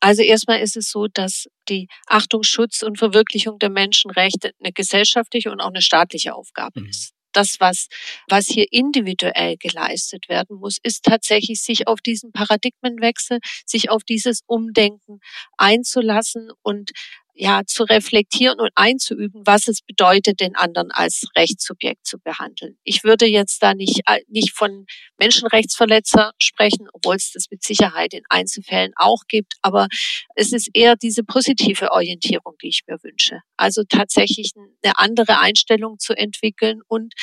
Also 0.00 0.22
erstmal 0.22 0.60
ist 0.60 0.76
es 0.76 0.90
so, 0.90 1.06
dass 1.08 1.46
die 1.68 1.88
Achtung, 2.06 2.42
Schutz 2.42 2.82
und 2.82 2.98
Verwirklichung 2.98 3.58
der 3.58 3.70
Menschenrechte 3.70 4.52
eine 4.60 4.72
gesellschaftliche 4.72 5.50
und 5.50 5.60
auch 5.60 5.70
eine 5.70 5.80
staatliche 5.80 6.34
Aufgabe 6.34 6.82
mhm. 6.82 6.88
ist 6.88 7.13
das, 7.36 7.60
was, 7.60 7.88
was 8.28 8.46
hier 8.46 8.66
individuell 8.70 9.56
geleistet 9.56 10.28
werden 10.28 10.56
muss, 10.58 10.78
ist 10.82 11.04
tatsächlich 11.04 11.62
sich 11.62 11.86
auf 11.88 12.00
diesen 12.00 12.32
Paradigmenwechsel, 12.32 13.38
sich 13.66 13.90
auf 13.90 14.04
dieses 14.04 14.40
Umdenken 14.46 15.20
einzulassen 15.58 16.50
und 16.62 16.92
ja, 17.34 17.62
zu 17.66 17.82
reflektieren 17.82 18.60
und 18.60 18.70
einzuüben, 18.76 19.42
was 19.44 19.66
es 19.66 19.82
bedeutet, 19.82 20.40
den 20.40 20.54
anderen 20.54 20.92
als 20.92 21.26
Rechtssubjekt 21.36 22.06
zu 22.06 22.18
behandeln. 22.18 22.78
Ich 22.84 23.02
würde 23.02 23.26
jetzt 23.26 23.62
da 23.62 23.74
nicht, 23.74 24.02
äh, 24.06 24.20
nicht 24.28 24.52
von 24.52 24.86
Menschenrechtsverletzer 25.18 26.32
sprechen, 26.38 26.88
obwohl 26.92 27.16
es 27.16 27.32
das 27.32 27.46
mit 27.50 27.64
Sicherheit 27.64 28.14
in 28.14 28.22
Einzelfällen 28.28 28.92
auch 28.96 29.22
gibt, 29.28 29.54
aber 29.62 29.88
es 30.36 30.52
ist 30.52 30.70
eher 30.74 30.94
diese 30.96 31.24
positive 31.24 31.90
Orientierung, 31.90 32.54
die 32.62 32.68
ich 32.68 32.82
mir 32.86 32.98
wünsche. 33.02 33.40
Also 33.56 33.82
tatsächlich 33.88 34.52
eine 34.82 34.98
andere 34.98 35.40
Einstellung 35.40 35.98
zu 35.98 36.14
entwickeln 36.14 36.82
und 36.86 37.14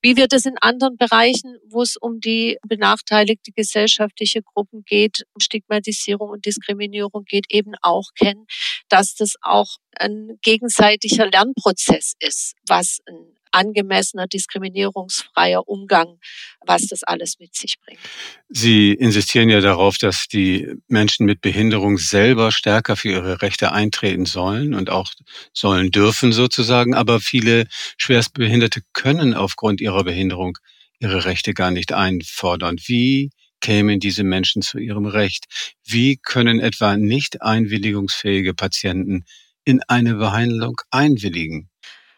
wie 0.00 0.16
wir 0.16 0.28
das 0.28 0.46
in 0.46 0.56
anderen 0.60 0.96
Bereichen, 0.96 1.56
wo 1.68 1.82
es 1.82 1.96
um 1.96 2.20
die 2.20 2.58
benachteiligte 2.66 3.52
gesellschaftliche 3.52 4.42
Gruppen 4.42 4.84
geht, 4.84 5.24
Stigmatisierung 5.40 6.30
und 6.30 6.46
Diskriminierung 6.46 7.24
geht, 7.24 7.46
eben 7.50 7.72
auch 7.82 8.08
kennen, 8.16 8.46
dass 8.88 9.14
das 9.14 9.34
auch 9.42 9.76
ein 9.96 10.38
gegenseitiger 10.42 11.28
Lernprozess 11.30 12.14
ist, 12.20 12.54
was 12.66 12.98
ein 13.06 13.34
angemessener, 13.52 14.26
diskriminierungsfreier 14.26 15.68
Umgang, 15.68 16.18
was 16.66 16.86
das 16.86 17.02
alles 17.04 17.38
mit 17.38 17.54
sich 17.54 17.76
bringt. 17.80 18.00
Sie 18.48 18.92
insistieren 18.92 19.48
ja 19.48 19.60
darauf, 19.60 19.98
dass 19.98 20.26
die 20.26 20.68
Menschen 20.88 21.26
mit 21.26 21.40
Behinderung 21.40 21.98
selber 21.98 22.50
stärker 22.50 22.96
für 22.96 23.10
ihre 23.10 23.42
Rechte 23.42 23.72
eintreten 23.72 24.26
sollen 24.26 24.74
und 24.74 24.90
auch 24.90 25.12
sollen 25.52 25.90
dürfen 25.90 26.32
sozusagen. 26.32 26.94
Aber 26.94 27.20
viele 27.20 27.66
Schwerstbehinderte 27.96 28.80
können 28.92 29.34
aufgrund 29.34 29.80
ihrer 29.80 30.04
Behinderung 30.04 30.58
ihre 30.98 31.24
Rechte 31.24 31.52
gar 31.52 31.70
nicht 31.70 31.92
einfordern. 31.92 32.76
Wie 32.86 33.30
kämen 33.60 34.00
diese 34.00 34.24
Menschen 34.24 34.62
zu 34.62 34.78
ihrem 34.78 35.06
Recht? 35.06 35.46
Wie 35.84 36.16
können 36.16 36.60
etwa 36.60 36.96
nicht 36.96 37.42
einwilligungsfähige 37.42 38.54
Patienten 38.54 39.24
in 39.64 39.80
eine 39.88 40.14
Behandlung 40.14 40.76
einwilligen? 40.90 41.70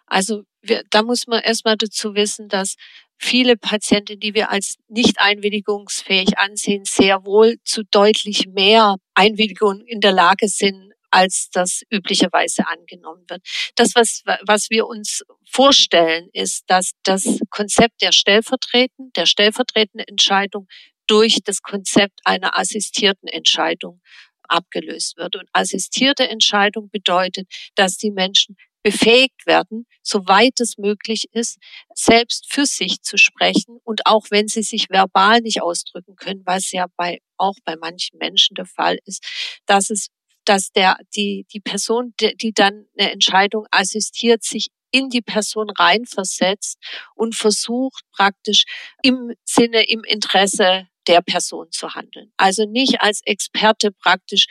Also 0.07 0.45
wir, 0.65 0.83
da 0.91 1.03
muss 1.03 1.27
man 1.27 1.43
erstmal 1.43 1.77
dazu 1.77 2.15
wissen, 2.15 2.49
dass 2.49 2.77
viele 3.19 3.57
Patienten, 3.57 4.19
die 4.21 4.35
wir 4.35 4.51
als 4.51 4.77
nicht 4.89 5.21
einwilligungsfähig 5.21 6.39
ansehen, 6.39 6.85
sehr 6.85 7.25
wohl 7.25 7.57
zu 7.65 7.83
deutlich 7.91 8.47
mehr 8.49 8.97
Einwilligung 9.15 9.81
in 9.87 10.01
der 10.01 10.13
Lage 10.13 10.49
sind, 10.49 10.93
als 11.11 11.49
das 11.53 11.83
üblicherweise 11.91 12.67
angenommen 12.67 13.25
wird. 13.29 13.41
Das, 13.77 13.95
was, 13.95 14.23
was 14.47 14.69
wir 14.71 14.87
uns 14.87 15.23
vorstellen, 15.49 16.29
ist, 16.33 16.65
dass 16.67 16.93
das 17.05 17.39
Konzept 17.51 18.03
der 18.03 18.11
stellvertretenden, 18.11 19.13
der 19.15 19.27
stellvertretenden 19.27 20.09
Entscheidung 20.09 20.67
durch 21.07 21.39
das 21.45 21.63
Konzept 21.63 22.21
einer 22.25 22.59
assistierten 22.59 23.29
Entscheidung 23.29 24.01
abgelöst 24.49 25.17
wird. 25.17 25.37
Und 25.37 25.49
assistierte 25.53 26.29
Entscheidung 26.29 26.91
bedeutet, 26.91 27.47
dass 27.77 27.97
die 27.97 28.11
Menschen 28.11 28.57
befähigt 28.85 29.47
werden, 29.47 29.87
soweit 30.03 30.61
es 30.61 30.77
möglich 30.77 31.29
ist, 31.33 31.59
selbst 31.95 32.53
für 32.53 32.67
sich 32.67 33.03
zu 33.03 33.17
sprechen 33.17 33.79
und 33.83 34.07
auch 34.07 34.27
wenn 34.31 34.47
sie 34.47 34.63
sich 34.63 34.91
verbal 34.91 35.41
nicht 35.41 35.63
ausdrücken 35.63 36.15
können, 36.17 36.43
was 36.45 36.71
ja 36.71 36.87
bei, 36.97 37.21
auch 37.39 37.57
bei 37.65 37.77
manchen 37.77 38.19
Menschen 38.19 38.55
der 38.55 38.67
Fall 38.67 38.99
ist, 39.07 39.25
dass 39.67 39.89
es, 39.89 40.09
dass 40.45 40.71
der, 40.71 40.99
die, 41.17 41.47
die 41.53 41.61
Person, 41.61 42.13
die, 42.21 42.37
die 42.37 42.53
dann 42.53 42.87
eine 42.97 43.11
Entscheidung 43.11 43.67
assistiert, 43.71 44.45
sich 44.45 44.69
in 44.91 45.09
die 45.09 45.23
Person 45.23 45.71
reinversetzt 45.71 46.79
und 47.15 47.35
versucht 47.35 48.05
praktisch 48.13 48.65
im 49.03 49.33
Sinne, 49.45 49.89
im 49.89 50.05
Interesse 50.05 50.89
der 51.09 51.23
Person 51.23 51.71
zu 51.71 51.95
handeln. 51.95 52.33
Also 52.37 52.65
nicht 52.67 53.01
als 53.01 53.21
Experte 53.25 53.91
praktisch 53.93 54.47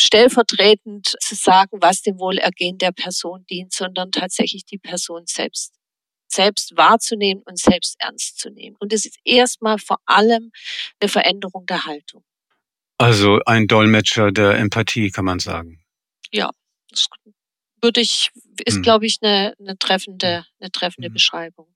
stellvertretend 0.00 1.14
zu 1.20 1.34
sagen, 1.34 1.78
was 1.80 2.02
dem 2.02 2.18
Wohlergehen 2.18 2.78
der 2.78 2.92
Person 2.92 3.44
dient, 3.50 3.72
sondern 3.72 4.10
tatsächlich 4.12 4.64
die 4.64 4.78
Person 4.78 5.24
selbst 5.26 5.72
selbst 6.30 6.76
wahrzunehmen 6.76 7.42
und 7.46 7.58
selbst 7.58 7.96
ernst 7.98 8.38
zu 8.38 8.50
nehmen. 8.50 8.76
Und 8.78 8.92
es 8.92 9.06
ist 9.06 9.18
erstmal 9.24 9.78
vor 9.78 9.98
allem 10.04 10.52
eine 11.00 11.08
Veränderung 11.08 11.64
der 11.66 11.86
Haltung. 11.86 12.22
Also 12.98 13.40
ein 13.46 13.66
Dolmetscher 13.66 14.32
der 14.32 14.58
Empathie, 14.58 15.10
kann 15.10 15.24
man 15.24 15.38
sagen. 15.38 15.80
Ja, 16.30 16.50
das 16.90 17.08
würde 17.80 18.00
ich, 18.00 18.30
ist, 18.64 18.76
hm. 18.76 18.82
glaube 18.82 19.06
ich, 19.06 19.18
eine, 19.22 19.54
eine 19.58 19.78
treffende, 19.78 20.44
eine 20.60 20.70
treffende 20.70 21.06
hm. 21.06 21.14
Beschreibung. 21.14 21.66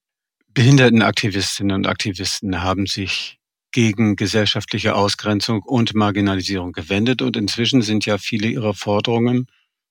Behindertenaktivistinnen 0.49 1.75
und 1.75 1.87
Aktivisten 1.87 2.63
haben 2.63 2.87
sich 2.87 3.39
gegen 3.73 4.17
gesellschaftliche 4.17 4.95
Ausgrenzung 4.95 5.63
und 5.63 5.95
Marginalisierung 5.95 6.73
gewendet 6.73 7.23
und 7.23 7.37
inzwischen 7.37 7.83
sind 7.83 8.07
ja 8.07 8.19
viele 8.19 8.49
ihrer 8.49 8.75
Forderungen 8.75 9.47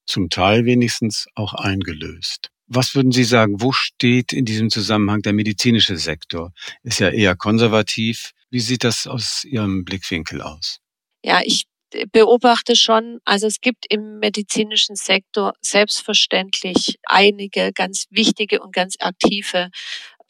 zum 0.06 0.30
Teil 0.30 0.64
wenigstens 0.64 1.26
auch 1.34 1.54
eingelöst. 1.54 2.48
Was 2.66 2.94
würden 2.94 3.12
Sie 3.12 3.24
sagen, 3.24 3.60
wo 3.60 3.72
steht 3.72 4.32
in 4.32 4.44
diesem 4.44 4.70
Zusammenhang 4.70 5.20
der 5.20 5.32
medizinische 5.32 5.96
Sektor? 5.96 6.52
Ist 6.82 7.00
ja 7.00 7.10
eher 7.10 7.36
konservativ. 7.36 8.30
Wie 8.50 8.60
sieht 8.60 8.84
das 8.84 9.06
aus 9.06 9.44
Ihrem 9.44 9.84
Blickwinkel 9.84 10.40
aus? 10.40 10.78
Ja, 11.22 11.40
ich 11.44 11.66
beobachte 12.12 12.74
schon, 12.76 13.18
also 13.24 13.46
es 13.46 13.60
gibt 13.60 13.84
im 13.90 14.18
medizinischen 14.18 14.96
Sektor 14.96 15.54
selbstverständlich 15.60 16.98
einige 17.04 17.72
ganz 17.74 18.06
wichtige 18.10 18.60
und 18.60 18.72
ganz 18.72 18.96
aktive 18.98 19.70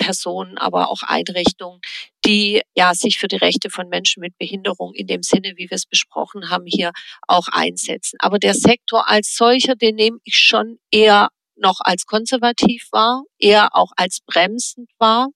Personen, 0.03 0.59
aber 0.59 0.91
auch 0.91 1.03
Einrichtungen, 1.03 1.81
die 2.25 2.61
ja 2.75 2.95
sich 2.95 3.19
für 3.19 3.29
die 3.29 3.37
Rechte 3.37 3.71
von 3.71 3.89
Menschen 3.89 4.21
mit 4.21 4.37
Behinderung 4.37 4.95
in 4.95 5.07
dem 5.07 5.23
Sinne, 5.23 5.55
wie 5.57 5.71
wir 5.71 5.77
es 5.77 5.87
besprochen 5.87 6.51
haben, 6.51 6.65
hier 6.67 6.91
auch 7.29 7.47
einsetzen. 7.49 8.17
Aber 8.21 8.39
der 8.39 8.55
Sektor 8.55 9.09
als 9.09 9.37
solcher, 9.37 9.77
den 9.77 9.95
nehme 9.95 10.19
ich 10.25 10.37
schon 10.37 10.79
eher 10.91 11.29
noch 11.57 11.81
als 11.81 12.07
konservativ 12.07 12.89
wahr, 12.91 13.23
eher 13.39 13.77
auch 13.77 13.93
als 13.97 14.21
bremsend 14.27 14.91
wahr. 14.99 15.29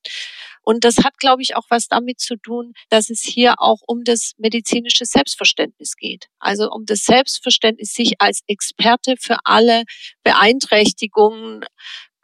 Und 0.62 0.84
das 0.84 0.96
hat, 0.98 1.18
glaube 1.18 1.42
ich, 1.42 1.54
auch 1.54 1.66
was 1.70 1.86
damit 1.86 2.18
zu 2.18 2.36
tun, 2.36 2.72
dass 2.88 3.08
es 3.08 3.22
hier 3.22 3.60
auch 3.60 3.78
um 3.86 4.02
das 4.02 4.32
medizinische 4.36 5.04
Selbstverständnis 5.04 5.94
geht. 5.96 6.26
Also 6.40 6.70
um 6.70 6.84
das 6.84 7.04
Selbstverständnis, 7.04 7.92
sich 7.92 8.14
als 8.18 8.40
Experte 8.48 9.14
für 9.20 9.36
alle 9.44 9.84
Beeinträchtigungen 10.24 11.64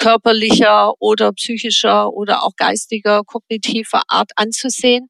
körperlicher 0.03 0.95
oder 0.99 1.33
psychischer 1.33 2.13
oder 2.13 2.43
auch 2.43 2.57
geistiger, 2.57 3.23
kognitiver 3.25 4.03
Art 4.09 4.33
anzusehen 4.35 5.07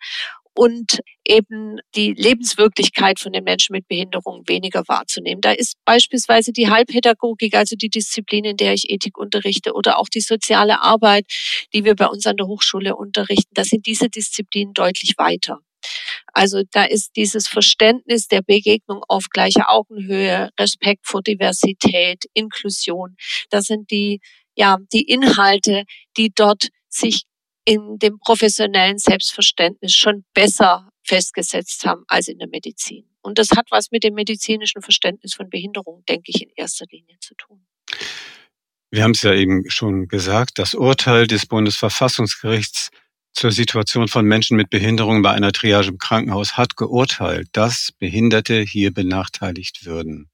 und 0.55 1.01
eben 1.25 1.79
die 1.95 2.13
Lebenswirklichkeit 2.13 3.19
von 3.19 3.33
den 3.33 3.45
Menschen 3.45 3.73
mit 3.73 3.89
Behinderung 3.89 4.43
weniger 4.47 4.83
wahrzunehmen. 4.87 5.41
Da 5.41 5.53
ist 5.53 5.77
beispielsweise 5.87 6.53
die 6.53 6.69
Heilpädagogik, 6.69 7.55
also 7.55 7.75
die 7.75 7.89
Disziplin, 7.89 8.45
in 8.45 8.59
der 8.59 8.75
ich 8.75 8.91
Ethik 8.91 9.17
unterrichte, 9.17 9.73
oder 9.73 9.99
auch 9.99 10.11
die 10.11 10.21
soziale 10.21 10.83
Arbeit, 10.83 11.25
die 11.73 11.87
wir 11.87 11.95
bei 11.95 12.07
uns 12.07 12.27
an 12.27 12.37
der 12.37 12.47
Hochschule 12.47 12.95
unterrichten. 12.95 13.55
Da 13.55 13.65
sind 13.65 13.87
diese 13.87 14.11
Disziplinen 14.11 14.75
deutlich 14.75 15.15
weiter. 15.17 15.61
Also 16.33 16.63
da 16.71 16.85
ist 16.85 17.17
dieses 17.17 17.49
Verständnis 17.49 18.29
der 18.29 18.43
Begegnung 18.43 19.03
auf 19.09 19.27
gleicher 19.31 19.71
Augenhöhe, 19.71 20.51
Respekt 20.59 21.07
vor 21.07 21.23
Diversität, 21.23 22.25
Inklusion. 22.35 23.17
Das 23.51 23.65
sind 23.65 23.91
die, 23.91 24.21
ja, 24.55 24.79
die 24.93 25.03
Inhalte, 25.03 25.85
die 26.17 26.31
dort 26.35 26.69
sich 26.89 27.25
in 27.65 27.99
dem 27.99 28.19
professionellen 28.19 28.99
Selbstverständnis 28.99 29.95
schon 29.95 30.25
besser 30.35 30.89
festgesetzt 31.05 31.85
haben 31.85 32.05
als 32.09 32.29
in 32.29 32.39
der 32.39 32.49
Medizin. 32.49 33.05
Und 33.23 33.39
das 33.39 33.51
hat 33.53 33.67
was 33.71 33.91
mit 33.91 34.05
dem 34.05 34.15
medizinischen 34.15 34.83
Verständnis 34.83 35.35
von 35.35 35.49
Behinderung, 35.49 36.05
denke 36.09 36.33
ich, 36.35 36.43
in 36.43 36.51
erster 36.57 36.87
Linie 36.91 37.17
zu 37.21 37.35
tun. 37.37 37.65
Wir 38.91 39.05
haben 39.05 39.13
es 39.13 39.23
ja 39.23 39.33
eben 39.33 39.71
schon 39.71 40.09
gesagt, 40.09 40.59
das 40.59 40.75
Urteil 40.75 41.27
des 41.27 41.47
Bundesverfassungsgerichts 41.47 42.91
zur 43.33 43.51
Situation 43.51 44.09
von 44.09 44.27
Menschen 44.27 44.57
mit 44.57 44.69
Behinderungen 44.69 45.23
bei 45.23 45.31
einer 45.31 45.53
Triage 45.53 45.89
im 45.89 45.99
Krankenhaus 45.99 46.59
hat 46.59 46.77
geurteilt, 46.77 47.49
dass 47.53 47.93
Behinderte 47.99 48.61
hier 48.61 48.93
benachteiligt 48.93 49.87
würden. 49.87 50.32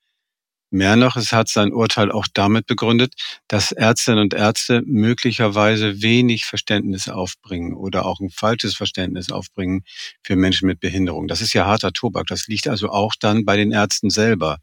Mehr 0.71 0.97
noch, 0.97 1.17
es 1.17 1.33
hat 1.33 1.49
sein 1.49 1.73
Urteil 1.73 2.13
auch 2.13 2.27
damit 2.33 2.67
begründet, 2.67 3.15
dass 3.49 3.73
Ärztinnen 3.73 4.21
und 4.21 4.35
Ärzte 4.35 4.83
möglicherweise 4.85 6.03
wenig 6.03 6.45
Verständnis 6.45 7.09
aufbringen 7.09 7.75
oder 7.75 8.05
auch 8.05 8.21
ein 8.21 8.29
falsches 8.29 8.77
Verständnis 8.77 9.31
aufbringen 9.31 9.85
für 10.23 10.37
Menschen 10.37 10.67
mit 10.67 10.79
Behinderung. 10.81 11.27
Das 11.27 11.41
ist 11.41 11.55
ja 11.55 11.65
harter 11.65 11.93
Tobak. 11.93 12.27
Das 12.27 12.49
liegt 12.49 12.69
also 12.69 12.91
auch 12.91 13.15
dann 13.19 13.47
bei 13.47 13.57
den 13.57 13.73
Ärzten 13.73 14.11
selber. 14.11 14.59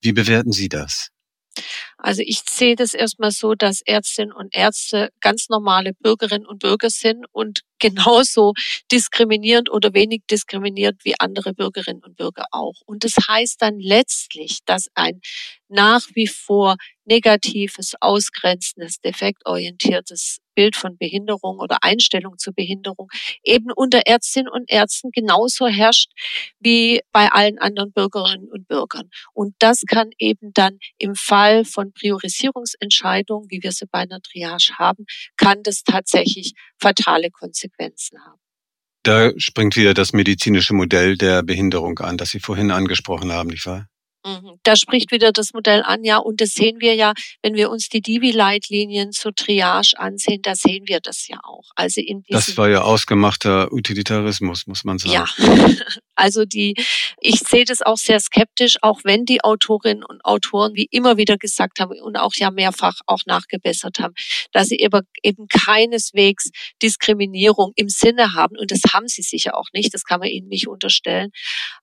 Wie 0.00 0.12
bewerten 0.12 0.52
Sie 0.52 0.68
das? 0.68 1.08
Also 1.98 2.22
ich 2.24 2.42
sehe 2.48 2.76
das 2.76 2.94
erstmal 2.94 3.32
so, 3.32 3.54
dass 3.54 3.80
Ärztinnen 3.84 4.32
und 4.32 4.54
Ärzte 4.54 5.10
ganz 5.20 5.48
normale 5.48 5.94
Bürgerinnen 5.94 6.46
und 6.46 6.60
Bürger 6.60 6.90
sind 6.90 7.26
und 7.32 7.62
genauso 7.80 8.52
diskriminierend 8.92 9.70
oder 9.70 9.94
wenig 9.94 10.22
diskriminiert 10.30 10.96
wie 11.04 11.14
andere 11.18 11.52
Bürgerinnen 11.52 12.02
und 12.04 12.16
Bürger 12.16 12.46
auch. 12.52 12.74
Und 12.86 13.04
das 13.04 13.14
heißt 13.28 13.60
dann 13.60 13.80
letztlich, 13.80 14.60
dass 14.64 14.88
ein 14.94 15.20
nach 15.68 16.06
wie 16.14 16.26
vor 16.26 16.76
negatives, 17.10 17.94
ausgrenzendes, 18.00 19.00
defektorientiertes 19.00 20.38
Bild 20.54 20.76
von 20.76 20.96
Behinderung 20.96 21.58
oder 21.58 21.78
Einstellung 21.82 22.38
zur 22.38 22.54
Behinderung 22.54 23.08
eben 23.42 23.72
unter 23.74 24.06
Ärztinnen 24.06 24.50
und 24.50 24.70
Ärzten 24.70 25.10
genauso 25.10 25.66
herrscht 25.66 26.10
wie 26.60 27.00
bei 27.12 27.28
allen 27.28 27.58
anderen 27.58 27.92
Bürgerinnen 27.92 28.48
und 28.48 28.68
Bürgern. 28.68 29.10
Und 29.32 29.54
das 29.58 29.82
kann 29.88 30.10
eben 30.18 30.52
dann 30.54 30.78
im 30.98 31.14
Fall 31.14 31.64
von 31.64 31.92
Priorisierungsentscheidungen, 31.92 33.50
wie 33.50 33.62
wir 33.62 33.72
sie 33.72 33.86
bei 33.90 34.00
einer 34.00 34.20
Triage 34.20 34.74
haben, 34.78 35.04
kann 35.36 35.62
das 35.62 35.82
tatsächlich 35.82 36.52
fatale 36.78 37.30
Konsequenzen 37.30 38.18
haben. 38.24 38.40
Da 39.02 39.32
springt 39.38 39.76
wieder 39.76 39.94
das 39.94 40.12
medizinische 40.12 40.74
Modell 40.74 41.16
der 41.16 41.42
Behinderung 41.42 41.98
an, 42.00 42.18
das 42.18 42.30
Sie 42.30 42.40
vorhin 42.40 42.70
angesprochen 42.70 43.32
haben, 43.32 43.48
nicht 43.48 43.64
wahr? 43.64 43.88
Mhm. 44.24 44.58
Da 44.62 44.76
spricht 44.76 45.12
wieder 45.12 45.32
das 45.32 45.52
Modell 45.52 45.82
an, 45.82 46.04
ja, 46.04 46.18
und 46.18 46.40
das 46.40 46.50
sehen 46.50 46.80
wir 46.80 46.94
ja, 46.94 47.14
wenn 47.42 47.54
wir 47.54 47.70
uns 47.70 47.88
die 47.88 48.02
Divi-Leitlinien 48.02 49.12
zur 49.12 49.34
Triage 49.34 49.94
ansehen, 49.96 50.42
da 50.42 50.54
sehen 50.54 50.84
wir 50.86 51.00
das 51.00 51.26
ja 51.28 51.38
auch. 51.42 51.70
Also 51.74 52.00
in 52.00 52.22
das 52.28 52.56
war 52.56 52.68
ja 52.68 52.82
ausgemachter 52.82 53.72
Utilitarismus, 53.72 54.66
muss 54.66 54.84
man 54.84 54.98
sagen. 54.98 55.12
Ja, 55.12 55.24
also 56.20 56.44
die, 56.44 56.74
ich 57.20 57.40
sehe 57.40 57.64
das 57.64 57.80
auch 57.82 57.96
sehr 57.96 58.20
skeptisch, 58.20 58.76
auch 58.82 59.00
wenn 59.04 59.24
die 59.24 59.42
Autorinnen 59.42 60.04
und 60.04 60.24
Autoren 60.24 60.74
wie 60.74 60.86
immer 60.90 61.16
wieder 61.16 61.38
gesagt 61.38 61.80
haben 61.80 61.98
und 62.00 62.16
auch 62.16 62.34
ja 62.34 62.50
mehrfach 62.50 63.00
auch 63.06 63.20
nachgebessert 63.26 63.98
haben, 64.00 64.14
dass 64.52 64.68
sie 64.68 64.76
eben, 64.76 65.00
eben 65.22 65.48
keineswegs 65.48 66.50
Diskriminierung 66.82 67.72
im 67.74 67.88
Sinne 67.88 68.34
haben. 68.34 68.56
Und 68.58 68.70
das 68.70 68.80
haben 68.92 69.08
sie 69.08 69.22
sicher 69.22 69.56
auch 69.56 69.68
nicht, 69.72 69.94
das 69.94 70.04
kann 70.04 70.20
man 70.20 70.28
ihnen 70.28 70.48
nicht 70.48 70.68
unterstellen. 70.68 71.30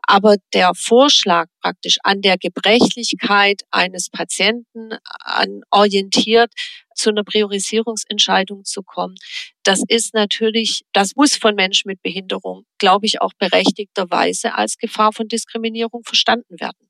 Aber 0.04 0.36
der 0.54 0.72
Vorschlag 0.76 1.48
praktisch 1.62 1.98
an 2.04 2.22
der 2.22 2.38
Gebrechlichkeit 2.38 3.64
eines 3.72 4.10
Patienten 4.10 4.92
an 5.24 5.62
orientiert 5.72 6.52
zu 6.98 7.10
einer 7.10 7.24
Priorisierungsentscheidung 7.24 8.66
zu 8.66 8.82
kommen. 8.84 9.16
Das 9.64 9.82
ist 9.88 10.14
natürlich, 10.14 10.82
das 10.94 11.16
muss 11.16 11.36
von 11.36 11.56
Menschen 11.56 11.88
mit 11.88 12.02
Behinderung, 12.02 12.66
glaube 12.78 13.06
ich, 13.06 13.22
auch 13.22 13.34
berechtigterweise 13.38 14.56
als 14.56 14.78
Gefahr 14.78 15.14
von 15.14 15.28
Diskriminierung 15.28 16.04
verstanden 16.04 16.60
werden. 16.60 16.90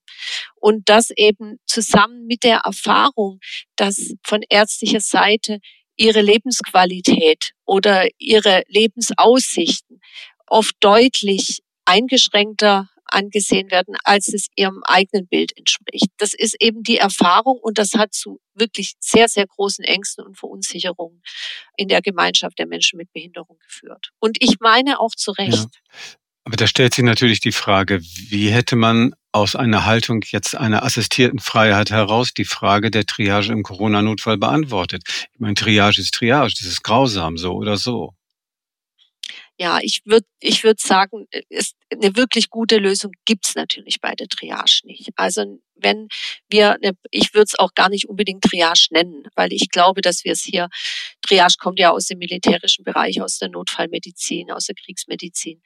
Und 0.55 0.89
das 0.89 1.11
eben 1.15 1.57
zusammen 1.65 2.25
mit 2.25 2.43
der 2.43 2.59
Erfahrung, 2.59 3.39
dass 3.75 4.13
von 4.23 4.41
ärztlicher 4.49 5.01
Seite 5.01 5.59
ihre 5.97 6.21
Lebensqualität 6.21 7.51
oder 7.65 8.07
ihre 8.17 8.63
Lebensaussichten 8.67 9.99
oft 10.47 10.75
deutlich 10.79 11.59
eingeschränkter 11.85 12.89
angesehen 13.05 13.71
werden, 13.71 13.95
als 14.03 14.33
es 14.33 14.47
ihrem 14.55 14.81
eigenen 14.83 15.27
Bild 15.27 15.57
entspricht. 15.57 16.09
Das 16.17 16.33
ist 16.33 16.55
eben 16.59 16.83
die 16.83 16.97
Erfahrung 16.97 17.57
und 17.61 17.77
das 17.77 17.93
hat 17.93 18.13
zu 18.13 18.39
wirklich 18.57 18.95
sehr, 18.99 19.27
sehr 19.27 19.47
großen 19.47 19.83
Ängsten 19.83 20.25
und 20.25 20.37
Verunsicherungen 20.37 21.21
in 21.75 21.87
der 21.87 22.01
Gemeinschaft 22.01 22.59
der 22.59 22.67
Menschen 22.67 22.97
mit 22.97 23.11
Behinderung 23.13 23.57
geführt. 23.59 24.11
Und 24.19 24.37
ich 24.41 24.59
meine 24.59 24.99
auch 24.99 25.15
zu 25.15 25.31
Recht. 25.31 25.53
Ja. 25.53 25.65
Aber 26.43 26.55
da 26.55 26.65
stellt 26.65 26.93
sich 26.93 27.03
natürlich 27.03 27.41
die 27.41 27.51
Frage, 27.51 28.01
wie 28.01 28.49
hätte 28.49 28.77
man 28.77 29.13
aus 29.33 29.57
einer 29.57 29.85
Haltung 29.85 30.21
jetzt 30.31 30.55
einer 30.55 30.83
assistierten 30.83 31.39
Freiheit 31.39 31.91
heraus 31.91 32.33
die 32.33 32.45
Frage 32.45 32.89
der 32.89 33.05
Triage 33.05 33.51
im 33.51 33.63
Corona-Notfall 33.63 34.37
beantwortet? 34.37 35.03
Ich 35.33 35.39
meine, 35.39 35.55
Triage 35.55 35.99
ist 35.99 36.13
Triage, 36.13 36.53
das 36.57 36.67
ist 36.67 36.83
grausam, 36.83 37.37
so 37.37 37.51
oder 37.51 37.75
so. 37.75 38.13
Ja, 39.59 39.79
ich 39.81 40.01
würde 40.05 40.27
ich 40.39 40.63
würd 40.63 40.79
sagen, 40.79 41.27
ist 41.49 41.75
eine 41.91 42.15
wirklich 42.15 42.49
gute 42.49 42.77
Lösung 42.77 43.11
gibt's 43.25 43.55
natürlich 43.55 43.99
bei 44.01 44.13
der 44.13 44.27
Triage 44.27 44.81
nicht. 44.83 45.09
Also 45.15 45.59
wenn 45.75 46.09
wir, 46.47 46.75
eine, 46.75 46.91
ich 47.09 47.33
würde 47.33 47.45
es 47.45 47.57
auch 47.57 47.73
gar 47.73 47.89
nicht 47.89 48.07
unbedingt 48.07 48.43
Triage 48.43 48.87
nennen, 48.91 49.23
weil 49.35 49.51
ich 49.53 49.69
glaube, 49.69 50.01
dass 50.01 50.23
wir 50.23 50.33
es 50.33 50.43
hier, 50.43 50.69
Triage 51.27 51.55
kommt 51.59 51.79
ja 51.79 51.91
aus 51.91 52.05
dem 52.05 52.19
militärischen 52.19 52.83
Bereich, 52.83 53.21
aus 53.21 53.39
der 53.39 53.49
Notfallmedizin, 53.49 54.51
aus 54.51 54.65
der 54.65 54.75
Kriegsmedizin. 54.75 55.61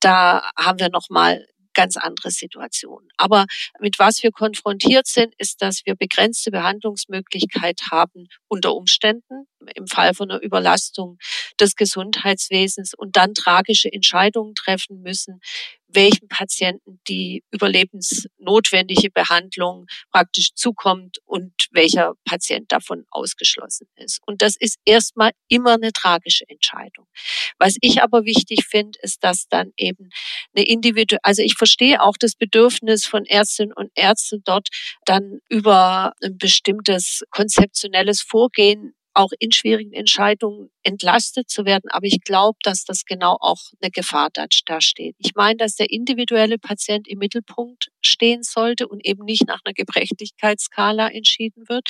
Da 0.00 0.50
haben 0.56 0.78
wir 0.78 0.88
nochmal 0.90 1.46
ganz 1.74 1.96
andere 1.96 2.30
Situation. 2.30 3.08
Aber 3.16 3.46
mit 3.80 3.98
was 3.98 4.22
wir 4.22 4.30
konfrontiert 4.30 5.06
sind, 5.06 5.34
ist, 5.38 5.62
dass 5.62 5.82
wir 5.84 5.94
begrenzte 5.94 6.50
Behandlungsmöglichkeit 6.50 7.80
haben 7.90 8.28
unter 8.48 8.74
Umständen 8.74 9.46
im 9.74 9.86
Fall 9.86 10.14
von 10.14 10.30
einer 10.30 10.42
Überlastung 10.42 11.18
des 11.60 11.76
Gesundheitswesens 11.76 12.94
und 12.94 13.16
dann 13.16 13.34
tragische 13.34 13.92
Entscheidungen 13.92 14.54
treffen 14.54 15.02
müssen, 15.02 15.40
welchen 15.94 16.28
Patienten 16.28 17.00
die 17.08 17.44
überlebensnotwendige 17.50 19.10
Behandlung 19.10 19.86
praktisch 20.10 20.54
zukommt 20.54 21.18
und 21.24 21.52
welcher 21.70 22.14
Patient 22.24 22.70
davon 22.72 23.04
ausgeschlossen 23.10 23.88
ist. 23.96 24.20
Und 24.26 24.42
das 24.42 24.56
ist 24.58 24.78
erstmal 24.84 25.32
immer 25.48 25.74
eine 25.74 25.92
tragische 25.92 26.44
Entscheidung. 26.48 27.06
Was 27.58 27.76
ich 27.80 28.02
aber 28.02 28.24
wichtig 28.24 28.64
finde, 28.68 28.98
ist, 29.02 29.22
dass 29.22 29.48
dann 29.48 29.72
eben 29.76 30.10
eine 30.54 30.66
individuelle, 30.66 31.22
also 31.22 31.42
ich 31.42 31.54
verstehe 31.54 32.02
auch 32.02 32.16
das 32.18 32.34
Bedürfnis 32.34 33.06
von 33.06 33.24
Ärztinnen 33.26 33.72
und 33.72 33.90
Ärzten 33.94 34.42
dort 34.44 34.68
dann 35.04 35.40
über 35.48 36.12
ein 36.22 36.38
bestimmtes 36.38 37.22
konzeptionelles 37.30 38.22
Vorgehen 38.22 38.94
auch 39.14 39.30
in 39.38 39.52
schwierigen 39.52 39.92
Entscheidungen 39.92 40.70
entlastet 40.82 41.50
zu 41.50 41.64
werden. 41.64 41.90
Aber 41.90 42.06
ich 42.06 42.20
glaube, 42.22 42.58
dass 42.62 42.84
das 42.84 43.04
genau 43.04 43.36
auch 43.40 43.60
eine 43.80 43.90
Gefahr 43.90 44.28
da, 44.32 44.46
steht. 44.80 45.14
Ich 45.18 45.34
meine, 45.34 45.56
dass 45.56 45.76
der 45.76 45.90
individuelle 45.90 46.58
Patient 46.58 47.06
im 47.08 47.18
Mittelpunkt 47.18 47.88
stehen 48.00 48.42
sollte 48.42 48.88
und 48.88 49.04
eben 49.04 49.24
nicht 49.24 49.46
nach 49.46 49.60
einer 49.64 49.74
Gebrechlichkeitsskala 49.74 51.08
entschieden 51.08 51.68
wird. 51.68 51.88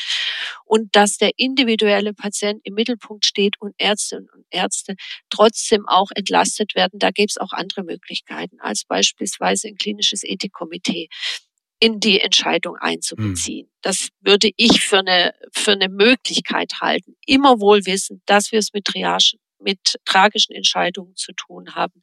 Und 0.65 0.95
dass 0.97 1.17
der 1.17 1.31
individuelle 1.37 2.13
Patient 2.15 2.61
im 2.65 2.75
Mittelpunkt 2.75 3.25
steht 3.25 3.61
und 3.61 3.75
Ärztinnen 3.79 4.29
und 4.35 4.45
Ärzte 4.51 4.95
trotzdem 5.31 5.87
auch 5.87 6.11
entlastet 6.15 6.75
werden. 6.75 6.99
Da 6.99 7.11
gäbe 7.11 7.29
es 7.29 7.39
auch 7.39 7.53
andere 7.53 7.85
Möglichkeiten, 7.85 8.61
als 8.61 8.85
beispielsweise 8.85 9.69
ein 9.69 9.77
klinisches 9.77 10.25
Ethikkomitee 10.25 11.09
in 11.83 11.99
die 11.99 12.21
Entscheidung 12.21 12.77
einzubeziehen. 12.77 13.67
Hm. 13.67 13.73
Das 13.83 14.11
würde 14.21 14.51
ich 14.57 14.83
für 14.83 15.01
eine, 15.01 15.35
für 15.53 15.73
eine 15.73 15.89
Möglichkeit 15.89 16.75
halten. 16.81 17.17
Immer 17.27 17.59
wohl 17.59 17.85
wissen, 17.87 18.23
dass 18.25 18.53
wir 18.53 18.61
es 18.61 18.73
mit 18.73 18.85
Triage, 18.85 19.37
mit 19.59 19.97
tragischen 20.05 20.53
Entscheidungen 20.53 21.17
zu 21.17 21.33
tun 21.33 21.75
haben, 21.75 22.01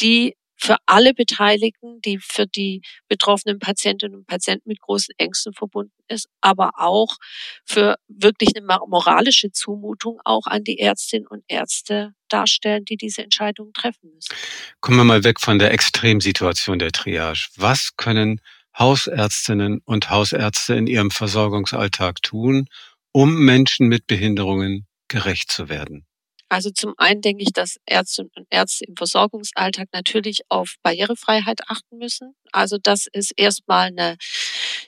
die 0.00 0.34
für 0.56 0.76
alle 0.86 1.14
Beteiligten, 1.14 2.00
die 2.00 2.18
für 2.18 2.48
die 2.48 2.82
betroffenen 3.06 3.60
Patientinnen 3.60 4.16
und 4.16 4.26
Patienten 4.26 4.68
mit 4.68 4.80
großen 4.80 5.14
Ängsten 5.16 5.52
verbunden 5.52 5.92
ist, 6.08 6.28
aber 6.40 6.72
auch 6.76 7.16
für 7.64 7.96
wirklich 8.08 8.50
eine 8.56 8.66
moralische 8.66 9.52
Zumutung 9.52 10.20
auch 10.24 10.46
an 10.46 10.64
die 10.64 10.80
Ärztinnen 10.80 11.28
und 11.28 11.44
Ärzte 11.46 12.14
darstellen, 12.28 12.84
die 12.84 12.96
diese 12.96 13.22
Entscheidungen 13.22 13.72
treffen 13.74 14.10
müssen. 14.12 14.34
Kommen 14.80 14.96
wir 14.96 15.04
mal 15.04 15.22
weg 15.22 15.40
von 15.40 15.60
der 15.60 15.72
Extremsituation 15.72 16.80
der 16.80 16.90
Triage. 16.90 17.48
Was 17.56 17.96
können 17.96 18.40
Hausärztinnen 18.78 19.80
und 19.84 20.10
Hausärzte 20.10 20.74
in 20.74 20.86
ihrem 20.86 21.10
Versorgungsalltag 21.10 22.22
tun, 22.22 22.66
um 23.12 23.44
Menschen 23.44 23.88
mit 23.88 24.06
Behinderungen 24.06 24.86
gerecht 25.08 25.50
zu 25.50 25.68
werden? 25.68 26.06
Also 26.48 26.70
zum 26.70 26.94
einen 26.98 27.20
denke 27.20 27.42
ich, 27.42 27.52
dass 27.52 27.78
Ärzte 27.86 28.22
und 28.22 28.46
Ärzte 28.50 28.84
im 28.84 28.96
Versorgungsalltag 28.96 29.88
natürlich 29.92 30.42
auf 30.48 30.74
Barrierefreiheit 30.82 31.60
achten 31.68 31.98
müssen. 31.98 32.34
Also 32.52 32.78
das 32.80 33.06
ist 33.12 33.32
erstmal 33.36 33.88
eine, 33.88 34.16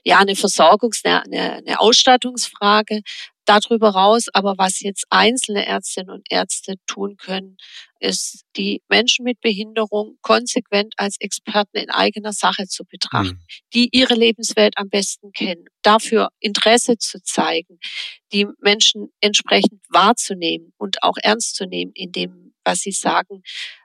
ja, 0.05 0.19
eine 0.19 0.35
Versorgungs-, 0.35 1.05
eine, 1.05 1.55
eine 1.55 1.81
Ausstattungsfrage. 1.81 3.01
Darüber 3.47 3.91
raus, 3.91 4.27
aber 4.33 4.55
was 4.59 4.81
jetzt 4.81 5.07
einzelne 5.09 5.67
Ärztinnen 5.67 6.11
und 6.11 6.27
Ärzte 6.31 6.75
tun 6.87 7.17
können, 7.17 7.57
ist, 8.01 8.45
die 8.57 8.83
Menschen 8.89 9.25
mit 9.25 9.41
Behinderung 9.41 10.19
konsequent 10.21 10.95
als 10.97 11.17
Experten 11.21 11.79
in 11.79 11.91
eigener 11.91 12.33
Sache 12.33 12.67
zu 12.67 12.85
betrachten, 12.85 13.39
mhm. 13.39 13.63
die 13.73 13.89
ihre 13.93 14.15
Lebenswelt 14.15 14.77
am 14.77 14.89
besten 14.89 15.31
kennen, 15.33 15.65
dafür 15.83 16.29
Interesse 16.41 16.99
zu 16.99 17.23
zeigen, 17.23 17.79
die 18.33 18.47
Menschen 18.61 19.13
entsprechend 19.21 19.81
wahrzunehmen 19.89 20.73
und 20.77 21.03
auch 21.03 21.17
ernst 21.23 21.55
zu 21.55 21.67
nehmen 21.67 21.93
in 21.95 22.11
dem, 22.13 22.53
was 22.65 22.81
sie 22.81 22.93
sagen, 22.93 23.43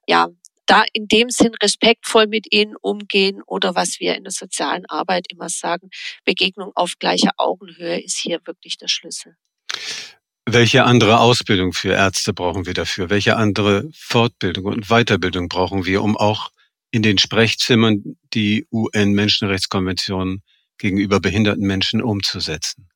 ja, 0.07 0.27
da 0.65 0.83
in 0.93 1.07
dem 1.07 1.29
Sinn 1.29 1.53
respektvoll 1.61 2.27
mit 2.27 2.47
ihnen 2.51 2.75
umgehen 2.81 3.41
oder 3.45 3.75
was 3.75 3.99
wir 3.99 4.15
in 4.15 4.23
der 4.23 4.31
sozialen 4.31 4.85
Arbeit 4.87 5.25
immer 5.29 5.49
sagen, 5.49 5.89
Begegnung 6.23 6.71
auf 6.75 6.93
gleicher 6.97 7.31
Augenhöhe 7.37 7.99
ist 8.01 8.17
hier 8.17 8.39
wirklich 8.45 8.77
der 8.77 8.87
Schlüssel. 8.87 9.35
Welche 10.45 10.83
andere 10.83 11.19
Ausbildung 11.19 11.71
für 11.71 11.93
Ärzte 11.93 12.33
brauchen 12.33 12.65
wir 12.65 12.73
dafür? 12.73 13.09
Welche 13.09 13.37
andere 13.37 13.89
Fortbildung 13.93 14.65
und 14.65 14.87
Weiterbildung 14.87 15.49
brauchen 15.49 15.85
wir, 15.85 16.01
um 16.01 16.17
auch 16.17 16.49
in 16.91 17.03
den 17.03 17.17
Sprechzimmern 17.17 18.17
die 18.33 18.67
UN-Menschenrechtskonvention 18.71 20.41
gegenüber 20.77 21.19
behinderten 21.19 21.65
Menschen 21.65 22.01
umzusetzen? 22.01 22.89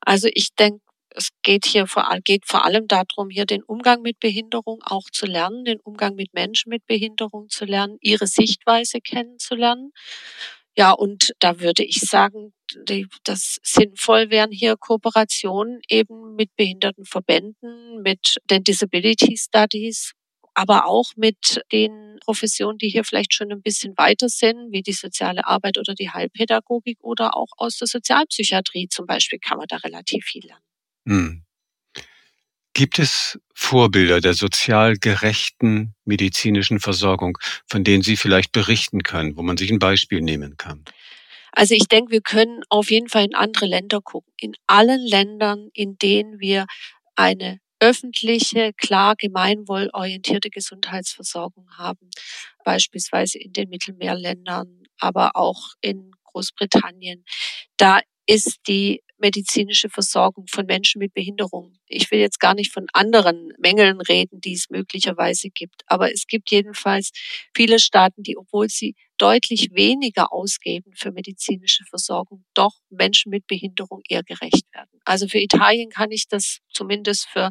Also 0.00 0.28
ich 0.32 0.54
denke, 0.54 0.80
es 1.10 1.30
geht 1.42 1.66
hier 1.66 1.86
vor, 1.86 2.08
geht 2.24 2.46
vor 2.46 2.64
allem 2.64 2.86
darum, 2.86 3.30
hier 3.30 3.44
den 3.44 3.62
Umgang 3.62 4.02
mit 4.02 4.18
Behinderung 4.20 4.80
auch 4.82 5.10
zu 5.10 5.26
lernen, 5.26 5.64
den 5.64 5.80
Umgang 5.80 6.14
mit 6.14 6.32
Menschen 6.34 6.70
mit 6.70 6.86
Behinderung 6.86 7.48
zu 7.48 7.64
lernen, 7.64 7.98
ihre 8.00 8.26
Sichtweise 8.26 9.00
kennenzulernen. 9.00 9.90
Ja, 10.76 10.92
und 10.92 11.32
da 11.40 11.60
würde 11.60 11.84
ich 11.84 12.00
sagen, 12.00 12.52
die, 12.88 13.06
das 13.24 13.58
sinnvoll 13.62 14.30
wären 14.30 14.50
hier 14.50 14.76
Kooperationen 14.76 15.80
eben 15.88 16.34
mit 16.34 16.54
Behindertenverbänden, 16.56 18.02
mit 18.02 18.36
den 18.50 18.64
Disability 18.64 19.36
Studies, 19.36 20.12
aber 20.54 20.86
auch 20.86 21.12
mit 21.16 21.62
den 21.72 22.18
Professionen, 22.24 22.78
die 22.78 22.88
hier 22.88 23.04
vielleicht 23.04 23.34
schon 23.34 23.52
ein 23.52 23.62
bisschen 23.62 23.96
weiter 23.96 24.28
sind, 24.28 24.72
wie 24.72 24.82
die 24.82 24.92
soziale 24.92 25.46
Arbeit 25.46 25.78
oder 25.78 25.94
die 25.94 26.10
Heilpädagogik 26.10 26.98
oder 27.02 27.36
auch 27.36 27.48
aus 27.56 27.78
der 27.78 27.88
Sozialpsychiatrie 27.88 28.88
zum 28.88 29.06
Beispiel 29.06 29.38
kann 29.38 29.58
man 29.58 29.66
da 29.68 29.76
relativ 29.76 30.24
viel 30.24 30.44
lernen. 30.44 30.64
Hm. 31.06 31.44
Gibt 32.72 32.98
es 32.98 33.38
Vorbilder 33.52 34.20
der 34.20 34.34
sozial 34.34 34.96
gerechten 34.96 35.94
medizinischen 36.04 36.78
Versorgung, 36.78 37.36
von 37.66 37.84
denen 37.84 38.02
Sie 38.02 38.16
vielleicht 38.16 38.52
berichten 38.52 39.02
können, 39.02 39.36
wo 39.36 39.42
man 39.42 39.56
sich 39.56 39.70
ein 39.70 39.78
Beispiel 39.78 40.20
nehmen 40.20 40.56
kann? 40.56 40.84
Also 41.52 41.74
ich 41.74 41.88
denke, 41.88 42.12
wir 42.12 42.20
können 42.20 42.62
auf 42.68 42.90
jeden 42.90 43.08
Fall 43.08 43.24
in 43.24 43.34
andere 43.34 43.66
Länder 43.66 44.00
gucken. 44.02 44.32
In 44.38 44.52
allen 44.66 45.00
Ländern, 45.06 45.68
in 45.74 45.96
denen 45.98 46.40
wir 46.40 46.66
eine 47.16 47.58
öffentliche, 47.80 48.72
klar 48.76 49.16
gemeinwohlorientierte 49.16 50.50
Gesundheitsversorgung 50.50 51.66
haben, 51.78 52.10
beispielsweise 52.64 53.38
in 53.38 53.52
den 53.52 53.70
Mittelmeerländern, 53.70 54.82
aber 54.98 55.32
auch 55.36 55.70
in 55.80 56.10
Großbritannien, 56.24 57.24
da 57.78 58.00
ist 58.26 58.58
die 58.68 59.02
medizinische 59.20 59.88
Versorgung 59.88 60.46
von 60.48 60.66
Menschen 60.66 60.98
mit 60.98 61.14
Behinderung. 61.14 61.74
Ich 61.86 62.10
will 62.10 62.18
jetzt 62.18 62.40
gar 62.40 62.54
nicht 62.54 62.72
von 62.72 62.86
anderen 62.92 63.52
Mängeln 63.58 64.00
reden, 64.00 64.40
die 64.40 64.54
es 64.54 64.70
möglicherweise 64.70 65.48
gibt, 65.50 65.82
aber 65.86 66.12
es 66.12 66.26
gibt 66.26 66.50
jedenfalls 66.50 67.10
viele 67.54 67.78
Staaten, 67.78 68.22
die, 68.22 68.36
obwohl 68.36 68.68
sie 68.68 68.94
deutlich 69.20 69.68
weniger 69.74 70.32
ausgeben 70.32 70.92
für 70.96 71.12
medizinische 71.12 71.84
Versorgung, 71.84 72.44
doch 72.54 72.72
Menschen 72.88 73.28
mit 73.30 73.46
Behinderung 73.46 74.00
eher 74.08 74.22
gerecht 74.22 74.64
werden. 74.72 74.98
Also 75.04 75.28
für 75.28 75.38
Italien 75.38 75.90
kann 75.90 76.10
ich 76.10 76.26
das, 76.28 76.60
zumindest 76.72 77.26
für 77.26 77.50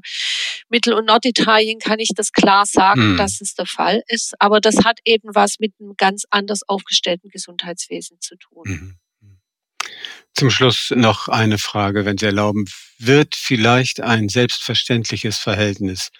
Mittel- 0.67 0.93
und 0.93 1.05
Norditalien 1.05 1.79
kann 1.79 1.99
ich 1.99 2.09
das 2.15 2.31
klar 2.31 2.65
sagen, 2.65 3.11
hm. 3.11 3.17
dass 3.17 3.39
es 3.41 3.53
der 3.53 3.67
Fall 3.67 4.01
ist. 4.07 4.33
Aber 4.39 4.59
das 4.59 4.83
hat 4.83 4.99
eben 5.05 5.35
was 5.35 5.59
mit 5.59 5.73
einem 5.79 5.93
ganz 5.95 6.25
anders 6.31 6.67
aufgestellten 6.67 7.29
Gesundheitswesen 7.29 8.17
zu 8.19 8.35
tun. 8.37 8.63
Mhm. 8.65 8.99
Zum 10.33 10.49
Schluss 10.49 10.93
noch 10.95 11.27
eine 11.27 11.57
Frage, 11.57 12.05
wenn 12.05 12.17
Sie 12.17 12.27
erlauben. 12.27 12.65
Wird 12.97 13.35
vielleicht 13.35 14.01
ein 14.01 14.29
selbstverständliches 14.29 15.37
Verhältnis 15.37 16.11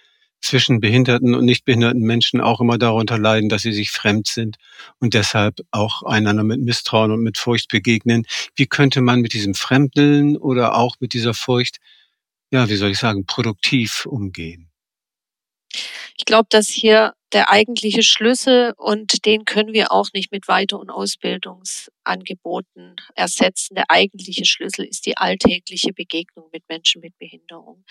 zwischen 0.42 0.80
behinderten 0.80 1.36
und 1.36 1.46
nicht 1.46 1.66
behinderten 1.66 2.02
Menschen 2.02 2.42
auch 2.42 2.62
immer 2.62 2.78
darunter 2.78 3.18
leiden, 3.18 3.50
dass 3.50 3.64
sie 3.64 3.74
sich 3.74 3.92
fremd 3.92 4.28
sind 4.28 4.58
und 5.00 5.14
deshalb 5.14 5.62
auch 5.72 6.04
einander 6.04 6.44
mit 6.44 6.62
Misstrauen 6.62 7.12
und 7.12 7.22
mit 7.22 7.38
Furcht 7.38 7.70
begegnen? 7.70 8.26
Wie 8.56 8.68
könnte 8.68 9.02
man 9.02 9.22
mit 9.22 9.34
diesem 9.34 9.54
Fremdeln 9.54 10.38
oder 10.38 10.76
auch 10.76 10.96
mit 11.00 11.14
dieser 11.14 11.34
Furcht, 11.34 11.78
ja, 12.52 12.70
wie 12.70 12.76
soll 12.76 12.92
ich 12.92 13.00
sagen, 13.00 13.26
produktiv 13.26 14.06
umgehen? 14.06 14.69
Ich 16.20 16.26
glaube, 16.26 16.48
dass 16.50 16.68
hier 16.68 17.14
der 17.32 17.50
eigentliche 17.50 18.04
Schlüssel 18.04 18.74
und 18.76 19.26
den 19.26 19.46
können 19.46 19.72
wir 19.72 19.94
auch 19.94 20.10
nicht 20.14 20.34
mit 20.34 20.50
Weiter- 20.50 20.80
und 20.80 20.90
Ausbildungsangeboten 20.90 22.98
ersetzen. 23.16 23.76
Der 23.76 23.86
eigentliche 23.88 24.44
Schlüssel 24.46 24.84
ist 24.84 25.06
die 25.06 25.16
alltägliche 25.16 25.94
Begegnung 25.94 26.50
mit 26.52 26.68
Menschen 26.68 27.00
mit 27.00 27.18
Behinderung. 27.20 27.86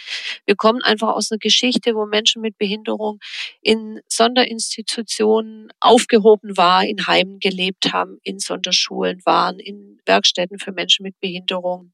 Wir 0.44 0.56
kommen 0.56 0.82
einfach 0.82 1.14
aus 1.14 1.32
einer 1.32 1.38
Geschichte, 1.38 1.94
wo 1.94 2.04
Menschen 2.04 2.42
mit 2.42 2.58
Behinderung 2.58 3.18
in 3.62 4.02
Sonderinstitutionen 4.08 5.72
aufgehoben 5.80 6.58
waren, 6.58 6.86
in 6.86 7.06
Heimen 7.06 7.38
gelebt 7.38 7.94
haben, 7.94 8.18
in 8.24 8.40
Sonderschulen 8.40 9.22
waren, 9.24 9.58
in 9.58 10.02
Werkstätten 10.04 10.58
für 10.58 10.72
Menschen 10.72 11.04
mit 11.04 11.18
Behinderung 11.20 11.92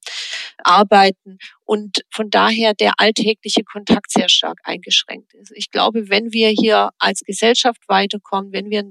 arbeiten 0.62 1.38
und 1.64 2.04
von 2.10 2.30
daher 2.30 2.74
der 2.74 2.94
alltägliche 2.98 3.64
Kontakt 3.64 4.10
sehr 4.10 4.28
stark 4.28 4.58
eingeschränkt 4.64 5.34
ist. 5.34 5.52
Ich 5.54 5.70
glaube, 5.70 6.08
wenn 6.08 6.32
wir 6.32 6.48
hier 6.48 6.90
als 6.98 7.20
Gesellschaft 7.20 7.82
weiterkommen, 7.88 8.52
wenn 8.52 8.70
wir 8.70 8.84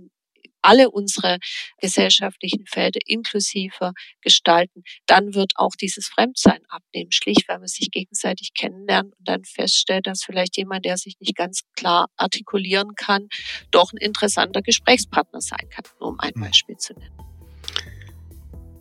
alle 0.63 0.89
unsere 0.89 1.38
gesellschaftlichen 1.80 2.65
Felder 2.65 2.99
inklusiver 3.06 3.93
gestalten, 4.21 4.84
dann 5.06 5.36
wird 5.36 5.54
auch 5.56 5.76
dieses 5.80 6.08
Fremdsein 6.08 6.62
abnehmen, 6.69 7.12
schlicht 7.12 7.47
weil 7.47 7.60
man 7.60 7.67
sich 7.67 7.91
gegenseitig 7.91 8.54
kennenlernt 8.54 9.13
und 9.17 9.28
dann 9.28 9.43
feststellt, 9.43 10.08
dass 10.08 10.23
vielleicht 10.23 10.58
jemand, 10.58 10.86
der 10.86 10.97
sich 10.97 11.19
nicht 11.19 11.36
ganz 11.36 11.63
klar 11.76 12.08
artikulieren 12.17 12.95
kann, 12.95 13.28
doch 13.71 13.91
ein 13.91 13.97
interessanter 13.97 14.62
Gesprächspartner 14.62 15.41
sein 15.41 15.69
kann, 15.69 15.84
um 15.99 16.19
ein 16.19 16.34
hm. 16.34 16.43
Beispiel 16.43 16.78
zu 16.78 16.93
nennen. 16.93 17.17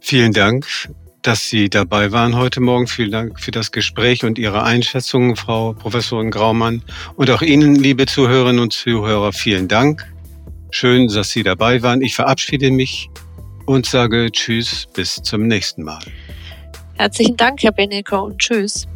Vielen 0.00 0.32
Dank 0.32 0.66
dass 1.22 1.48
Sie 1.48 1.70
dabei 1.70 2.12
waren 2.12 2.36
heute 2.36 2.60
Morgen. 2.60 2.86
Vielen 2.86 3.12
Dank 3.12 3.40
für 3.40 3.52
das 3.52 3.70
Gespräch 3.70 4.24
und 4.24 4.38
Ihre 4.38 4.64
Einschätzungen, 4.64 5.36
Frau 5.36 5.72
Professorin 5.72 6.30
Graumann. 6.30 6.82
Und 7.16 7.30
auch 7.30 7.42
Ihnen, 7.42 7.76
liebe 7.76 8.06
Zuhörerinnen 8.06 8.60
und 8.60 8.72
Zuhörer, 8.72 9.32
vielen 9.32 9.68
Dank. 9.68 10.06
Schön, 10.70 11.08
dass 11.08 11.30
Sie 11.30 11.42
dabei 11.42 11.82
waren. 11.82 12.02
Ich 12.02 12.14
verabschiede 12.14 12.70
mich 12.70 13.08
und 13.66 13.86
sage 13.86 14.30
Tschüss, 14.32 14.88
bis 14.94 15.16
zum 15.16 15.46
nächsten 15.46 15.82
Mal. 15.84 16.00
Herzlichen 16.94 17.36
Dank, 17.36 17.62
Herr 17.62 17.72
Benecker, 17.72 18.22
und 18.24 18.38
Tschüss. 18.38 18.86